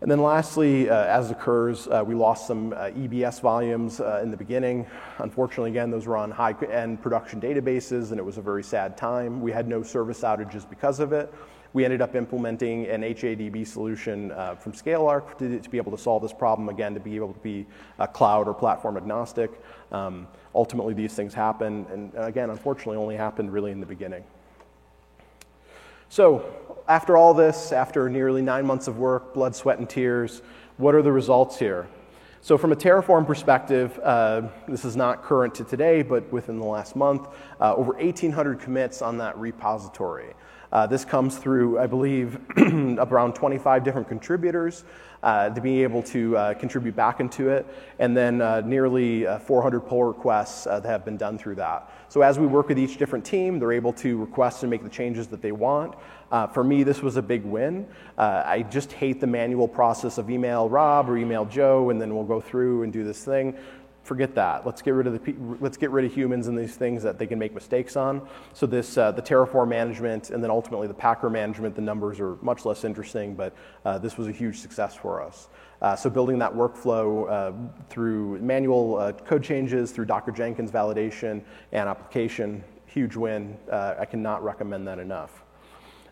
[0.02, 4.32] And then lastly, uh, as occurs, uh, we lost some uh, EBS volumes uh, in
[4.32, 4.88] the beginning.
[5.18, 9.42] Unfortunately, again, those were on high-end production databases, and it was a very sad time.
[9.42, 11.34] We had no service outages because of it.
[11.74, 15.97] We ended up implementing an HADB solution uh, from ScaleArc to, to, be able to
[15.97, 17.67] solve this problem, again, to be able to be
[18.13, 19.51] cloud or platform agnostic.
[19.91, 24.24] Um, ultimately, these things happen, and again, unfortunately, only happened really in the beginning.
[26.11, 26.43] So,
[26.88, 30.41] after all this, after nearly nine months of work, blood, sweat, and tears,
[30.78, 31.88] what are the results here?
[32.41, 36.65] So, from a Terraform perspective, uh, this is not current to today, but within the
[36.65, 37.28] last month,
[37.61, 40.34] uh, over 1,800 commits on that repository.
[40.72, 44.84] Uh, this comes through, I believe, around 25 different contributors
[45.24, 47.65] uh, to be able to uh, contribute back into it,
[47.97, 51.91] and then uh, nearly uh, 400 pull requests that have been done through that.
[52.07, 54.89] So as we work with each different team, they're able to request and make the
[54.89, 55.95] changes that they want.
[56.53, 57.88] for me, this was a big win.
[58.17, 62.24] I just hate the manual process of email Rob or email Joe, and then we'll
[62.24, 63.57] go through and do this thing
[64.04, 64.66] forget that.
[64.66, 67.28] Let's get rid of the let's get rid of humans and these things that they
[67.28, 68.28] can make mistakes on.
[68.54, 71.76] So this uh, the Terraform management and then ultimately the Packer management.
[71.76, 73.54] The numbers are much less interesting, but
[73.86, 75.50] uh, this was a huge success for us.
[75.82, 77.52] Uh, so building that workflow uh,
[77.89, 81.41] through manual uh, code changes, through Docker Jenkins validation
[81.72, 83.58] and application, huge win.
[83.72, 85.39] Uh, I cannot recommend that enough.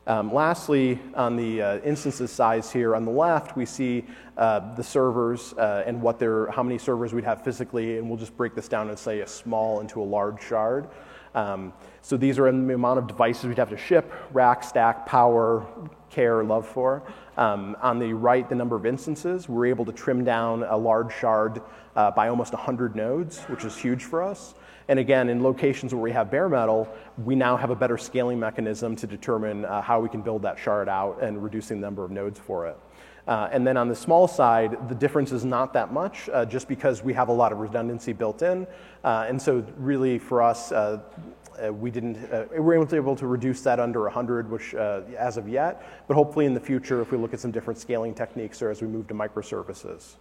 [0.08, 4.06] Um, lastly, on the uh, instances size here on the left, we see
[4.38, 8.18] uh, the servers uh, and what they're, how many servers we'd have physically, and we'll
[8.18, 10.88] just break this down and say a small into a large shard.
[11.36, 15.68] Um, so these are the amount of devices we'd have to ship, rack, stack, power,
[16.10, 17.04] care, love for.
[17.36, 21.14] Um, on the right, the number of instances, we're able to trim down a large
[21.14, 21.62] shard
[21.98, 24.54] uh, by almost 100 nodes, which is huge for us.
[24.90, 26.88] And again, in locations where we have bare metal,
[27.24, 30.58] we now have a better scaling mechanism to determine uh, how we can build that
[30.58, 32.78] shard out and reducing the number of nodes for it.
[33.28, 36.70] Uh, and then on the small side, the difference is not that much, uh, just
[36.70, 38.66] because we have a lot of redundancy built in.
[39.04, 41.02] Uh, and so, really, for us, uh,
[41.62, 42.18] uh, we didn't.
[42.52, 46.54] we were able to reduce that under 100, which as of yet, but hopefully in
[46.54, 49.14] the future, if we look at some different scaling techniques or as we move to
[49.14, 50.14] microservices.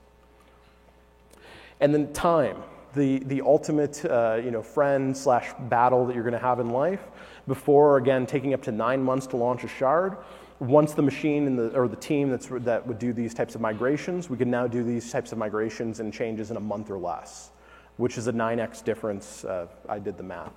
[1.78, 2.56] And then time
[2.96, 6.70] the, the ultimate uh, you know, friend slash battle that you're going to have in
[6.70, 7.02] life
[7.46, 10.16] before, again, taking up to nine months to launch a shard.
[10.58, 14.28] Once the machine the, or the team that's, that would do these types of migrations,
[14.28, 17.50] we can now do these types of migrations and changes in a month or less
[17.96, 19.44] which is a 9x difference.
[19.44, 20.52] Uh, I did the math.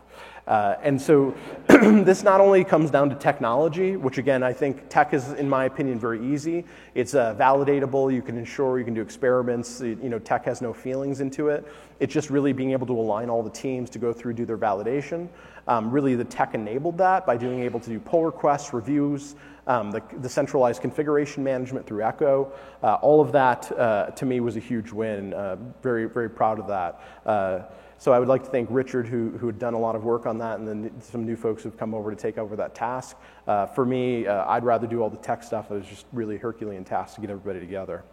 [0.48, 1.34] Uh, and so
[1.68, 5.66] this not only comes down to technology, which again, I think tech is, in my
[5.66, 6.66] opinion, very easy.
[6.96, 10.74] It's uh, validatable, you can ensure, you can do experiments, you know, tech has no
[10.74, 11.66] feelings into it.
[12.00, 14.58] It's just really being able to align all the teams to go through, do their
[14.58, 15.28] validation.
[15.68, 19.36] Um, really, the tech enabled that by being able to do pull requests, reviews,
[19.70, 22.52] um, the, the, centralized configuration management through Ekko.
[22.82, 25.34] Uh, all of that, uh, to me, was a huge win.
[25.34, 27.00] Uh, very, very proud of that.
[27.26, 27.60] Uh,
[28.00, 30.26] so I would like to thank Richard, who, who had done a lot of work
[30.26, 33.18] on that, and then some new folks who've come over to take over that task.
[33.46, 35.70] Uh, for me, uh, I'd rather do all the tech stuff.
[35.70, 38.04] It was just really Herculean task to get everybody together.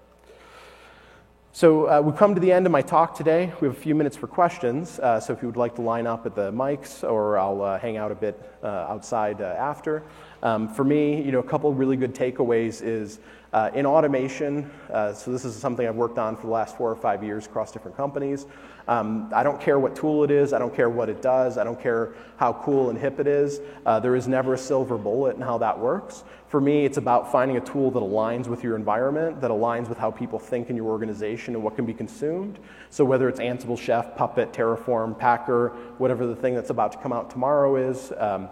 [1.52, 3.50] So uh, we've come to the end of my talk today.
[3.62, 4.98] We have a few minutes for questions.
[4.98, 7.78] Uh, so if you would like to line up at the mics, or I'll uh,
[7.78, 10.02] hang out a bit outside after.
[10.43, 13.18] Um, for me, you know, a couple really good takeaways is
[13.53, 14.70] uh, in automation.
[14.89, 17.72] so this is something I've worked on for the last four or five years across
[17.72, 18.47] different companies.
[18.87, 20.53] Um, I don't care what tool it is.
[20.53, 21.57] I don't care what it does.
[21.57, 23.61] I don't care how cool and hip it is.
[23.84, 26.24] there is never a silver bullet in how that works.
[26.49, 29.99] For me, it's about finding a tool that aligns with your environment, that aligns with
[29.99, 32.61] how people think in your organization and what can be consumed.
[32.89, 37.12] So whether it's Ansible, Chef, Puppet, Terraform, Packer, whatever the thing that's about to come
[37.12, 38.49] out tomorrow is, um,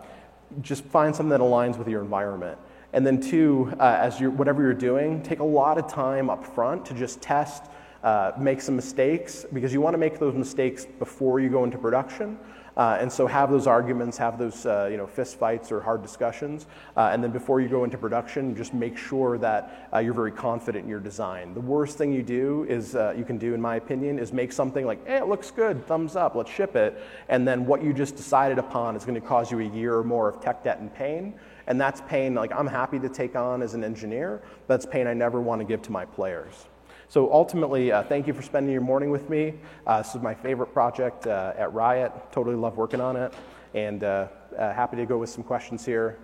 [0.60, 2.58] just find something that aligns with your environment.
[2.92, 6.44] And then two, uh, as you're, whatever you're doing, take a lot of time up
[6.44, 7.64] front to just test,
[8.02, 11.78] uh, make some mistakes, because you want to make those mistakes before you go into
[11.78, 12.38] production.
[12.76, 16.02] Uh, and so have those arguments, have those uh, you know fist fights or hard
[16.02, 16.66] discussions,
[16.96, 20.32] uh, and then before you go into production, just make sure that uh, you're very
[20.32, 21.54] confident in your design.
[21.54, 24.52] The worst thing you do is uh, you can do, in my opinion, is make
[24.52, 27.92] something like, "Hey, it looks good, thumbs up, let's ship it," and then what you
[27.92, 30.80] just decided upon is going to cause you a year or more of tech debt
[30.80, 31.34] and pain.
[31.66, 34.42] And that's pain like I'm happy to take on as an engineer.
[34.66, 36.66] That's pain I never want to give to my players.
[37.08, 39.54] So ultimately, uh, thank you for spending your morning with me.
[39.86, 42.12] Uh, this is my favorite project uh, at Riot.
[42.32, 43.32] Totally love working on it.
[43.74, 46.18] And uh, uh, happy to go with some questions here.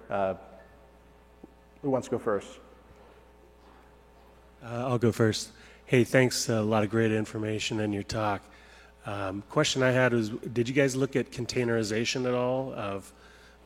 [1.83, 2.49] Who wants to go first?
[4.63, 5.51] I'll go first.
[5.87, 6.49] Hey, thanks.
[6.49, 8.43] A lot of great information in your talk.
[9.07, 13.13] Um, question I had was, did you guys look at containerization at all of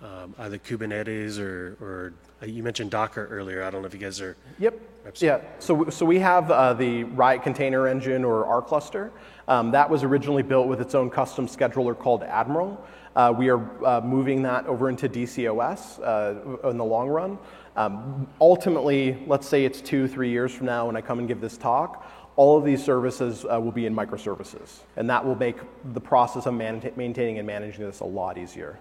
[0.03, 3.63] um, either Kubernetes or, or uh, you mentioned Docker earlier.
[3.63, 4.37] I don't know if you guys are.
[4.59, 4.81] Yep.
[5.17, 5.41] Yeah.
[5.59, 9.13] So, so we have uh, the Riot Container Engine or R cluster.
[9.49, 12.83] Um, that was originally built with its own custom scheduler called Admiral.
[13.17, 17.39] Uh, we are uh, moving that over into DCOS uh, in the long run.
[17.77, 21.41] Um, ultimately, let's say it's two, three years from now when I come and give
[21.41, 24.81] this talk, all of these services uh, will be in microservices.
[24.97, 25.57] And that will make
[25.93, 28.79] the process of man- maintaining and managing this a lot easier.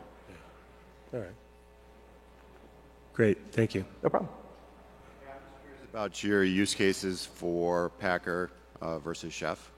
[1.13, 1.29] All right.
[3.13, 3.85] Great, thank you.
[4.01, 4.31] No problem.
[5.91, 8.49] About your use cases for Packer
[8.81, 9.71] uh, versus Chef.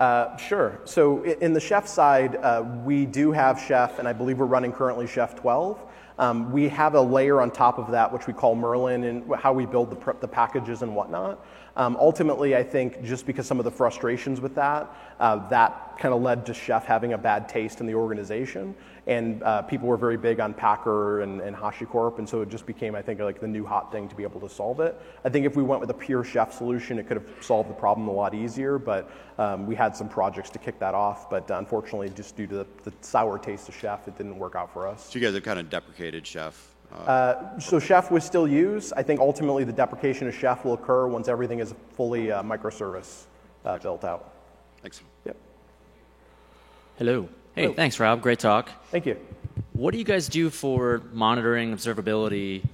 [0.00, 0.80] Uh, sure.
[0.84, 4.72] So in the Chef side, uh, we do have Chef, and I believe we're running
[4.72, 5.78] currently Chef 12.
[6.18, 9.52] Um, we have a layer on top of that, which we call Merlin, and how
[9.52, 11.44] we build the, the packages and whatnot.
[11.76, 14.90] Um, ultimately, I think just because some of the frustrations with that,
[15.20, 18.74] uh, that kind of led to Chef having a bad taste in the organization.
[19.06, 22.66] And uh, people were very big on Packer and, and HashiCorp, and so it just
[22.66, 25.00] became, I think, like the new hot thing to be able to solve it.
[25.24, 27.74] I think if we went with a pure Chef solution, it could have solved the
[27.74, 31.30] problem a lot easier, but um, we had some projects to kick that off.
[31.30, 34.72] But unfortunately, just due to the, the sour taste of Chef, it didn't work out
[34.72, 35.10] for us.
[35.10, 36.74] So you guys have kind of deprecated Chef.
[36.92, 38.92] Uh, so Chef was still used.
[38.96, 43.24] I think ultimately the deprecation of Chef will occur once everything is fully uh, microservice
[43.64, 44.32] uh, built out.
[44.82, 45.02] Thanks.
[45.24, 45.36] Yep.
[46.98, 47.28] Hello.
[47.54, 47.74] Hey, Hello.
[47.74, 48.22] thanks, Rob.
[48.22, 48.70] Great talk.
[48.90, 49.18] Thank you.
[49.74, 52.64] What do you guys do for monitoring observability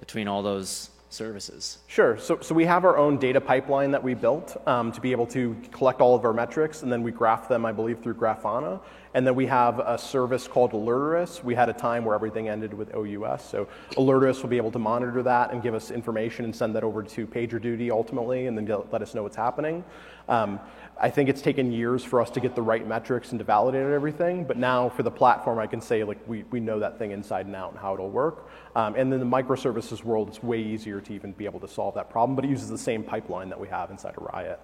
[0.00, 1.76] between all those services?
[1.86, 2.16] Sure.
[2.16, 5.26] So, so we have our own data pipeline that we built um, to be able
[5.26, 8.80] to collect all of our metrics, and then we graph them, I believe, through Grafana.
[9.12, 11.44] And then we have a service called Alertus.
[11.44, 13.42] We had a time where everything ended with OUS.
[13.44, 16.84] So Alertus will be able to monitor that and give us information and send that
[16.84, 19.84] over to PagerDuty ultimately, and then let us know what's happening.
[20.28, 20.60] Um,
[21.00, 23.86] I think it's taken years for us to get the right metrics and to validate
[23.86, 27.12] everything, but now for the platform, I can say like we, we know that thing
[27.12, 28.48] inside and out and how it'll work.
[28.74, 31.94] Um, and then the microservices world, it's way easier to even be able to solve
[31.94, 34.60] that problem, but it uses the same pipeline that we have inside of Riot.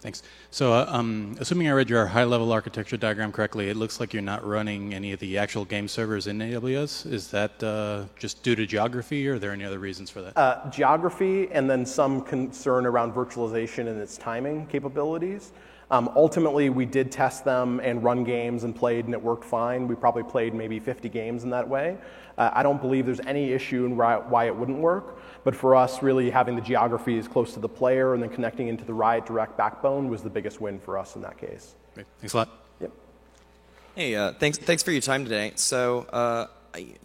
[0.00, 0.22] Thanks.
[0.50, 4.22] So, uh, um, assuming I read your high-level architecture diagram correctly, it looks like you're
[4.22, 7.10] not running any of the actual game servers in AWS.
[7.10, 10.36] Is that uh, just due to geography, or are there any other reasons for that?
[10.36, 15.52] Uh, geography, and then some concern around virtualization and its timing capabilities.
[15.94, 19.86] Um, ultimately, we did test them and run games and played, and it worked fine.
[19.86, 21.96] We probably played maybe 50 games in that way.
[22.36, 25.20] Uh, I don't believe there's any issue in why it wouldn't work.
[25.44, 28.66] But for us, really having the geography as close to the player and then connecting
[28.66, 31.76] into the Riot Direct backbone was the biggest win for us in that case.
[31.94, 32.06] Great.
[32.18, 32.48] Thanks a lot.
[32.80, 32.90] Yep.
[33.94, 35.52] Hey, uh, thanks, thanks for your time today.
[35.54, 36.46] So, uh,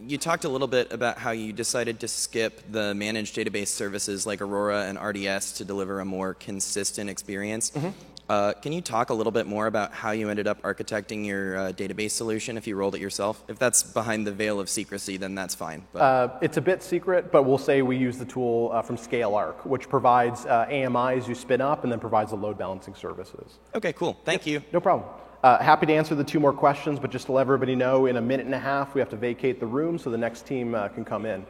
[0.04, 4.26] you talked a little bit about how you decided to skip the managed database services
[4.26, 7.70] like Aurora and RDS to deliver a more consistent experience.
[7.70, 7.90] Mm-hmm.
[8.30, 11.58] Uh, can you talk a little bit more about how you ended up architecting your
[11.58, 13.42] uh, database solution if you rolled it yourself?
[13.48, 15.84] If that's behind the veil of secrecy, then that's fine.
[15.96, 19.66] Uh, it's a bit secret, but we'll say we use the tool uh, from ScaleArc,
[19.66, 23.58] which provides uh, AMIs you spin up and then provides the load balancing services.
[23.74, 24.16] Okay, cool.
[24.24, 24.62] Thank you.
[24.72, 25.10] No problem.
[25.42, 28.16] Uh, happy to answer the two more questions, but just to let everybody know, in
[28.16, 30.74] a minute and a half, we have to vacate the room so the next team
[30.94, 31.44] can come in.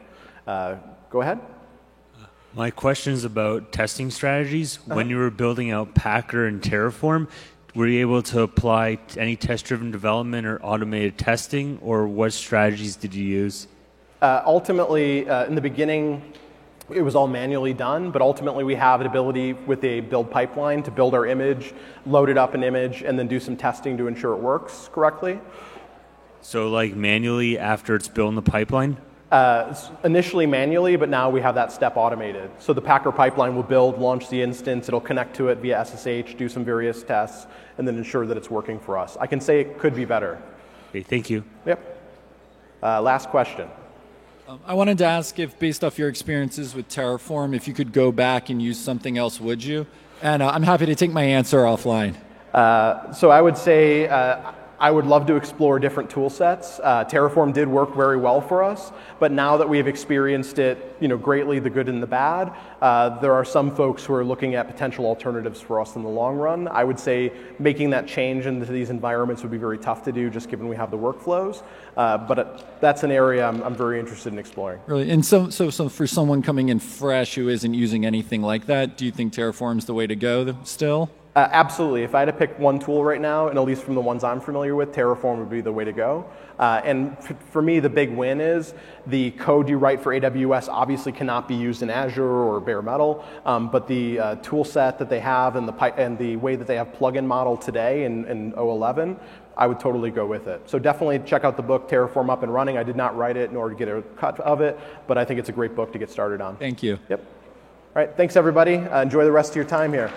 [0.47, 1.39] go ahead.
[2.53, 4.77] My question is about testing strategies.
[4.77, 4.95] Uh-huh.
[4.95, 7.29] When you were building out Packer and Terraform,
[7.73, 12.97] were you able to apply any test driven development or automated testing, or what strategies
[12.97, 13.67] did you use?
[14.21, 16.21] Uh, ultimately, uh, in the beginning,
[16.89, 20.83] it was all manually done, but ultimately we have an ability with a build pipeline
[20.83, 21.73] to build our image,
[22.05, 25.39] load it up an image, and then do some testing to ensure it works correctly.
[26.41, 28.97] So, like manually after it's built in the pipeline?
[29.31, 29.73] Uh,
[30.03, 32.51] initially manually, but now we have that step automated.
[32.59, 36.33] So the Packer pipeline will build, launch the instance, it'll connect to it via SSH,
[36.33, 39.15] do some various tests, and then ensure that it's working for us.
[39.21, 40.41] I can say it could be better.
[40.89, 41.45] Okay, thank you.
[41.65, 41.79] Yep.
[42.83, 43.69] Uh, last question.
[44.65, 48.11] I wanted to ask if, based off your experiences with Terraform, if you could go
[48.11, 49.87] back and use something else, would you?
[50.21, 52.15] And uh, I'm happy to take my answer offline.
[52.53, 54.51] Uh, so I would say uh,
[54.81, 56.79] I would love to explore different tool sets.
[56.79, 60.97] Uh, Terraform did work very well for us, but now that we have experienced it,
[60.99, 62.51] you know, greatly, the good and the bad,
[62.81, 66.09] uh, there are some folks who are looking at potential alternatives for us in the
[66.09, 66.67] long run.
[66.67, 70.31] I would say making that change into these environments would be very tough to do,
[70.31, 71.61] just given we have the workflows.
[71.95, 74.79] Uh, but it, that's an area I'm, I'm very interested in exploring.
[74.87, 78.65] Really, and so, so, so for someone coming in fresh who isn't using anything like
[78.65, 81.11] that, do you think Terraform's the way to go still?
[81.33, 82.03] Uh, absolutely.
[82.03, 84.21] If I had to pick one tool right now, and at least from the ones
[84.23, 86.25] I'm familiar with, Terraform would be the way to go.
[86.59, 88.73] Uh, and f- for me, the big win is
[89.07, 93.23] the code you write for AWS obviously cannot be used in Azure or bare metal,
[93.45, 96.57] um, but the uh, tool set that they have and the, pi- and the way
[96.57, 99.17] that they have plugin model today in, in 011,
[99.55, 100.69] I would totally go with it.
[100.69, 102.77] So definitely check out the book Terraform Up and Running.
[102.77, 104.77] I did not write it nor get a cut of it,
[105.07, 106.57] but I think it's a great book to get started on.
[106.57, 106.99] Thank you.
[107.07, 107.19] Yep.
[107.19, 108.15] All right.
[108.17, 108.75] Thanks, everybody.
[108.75, 110.11] Uh, enjoy the rest of your time here.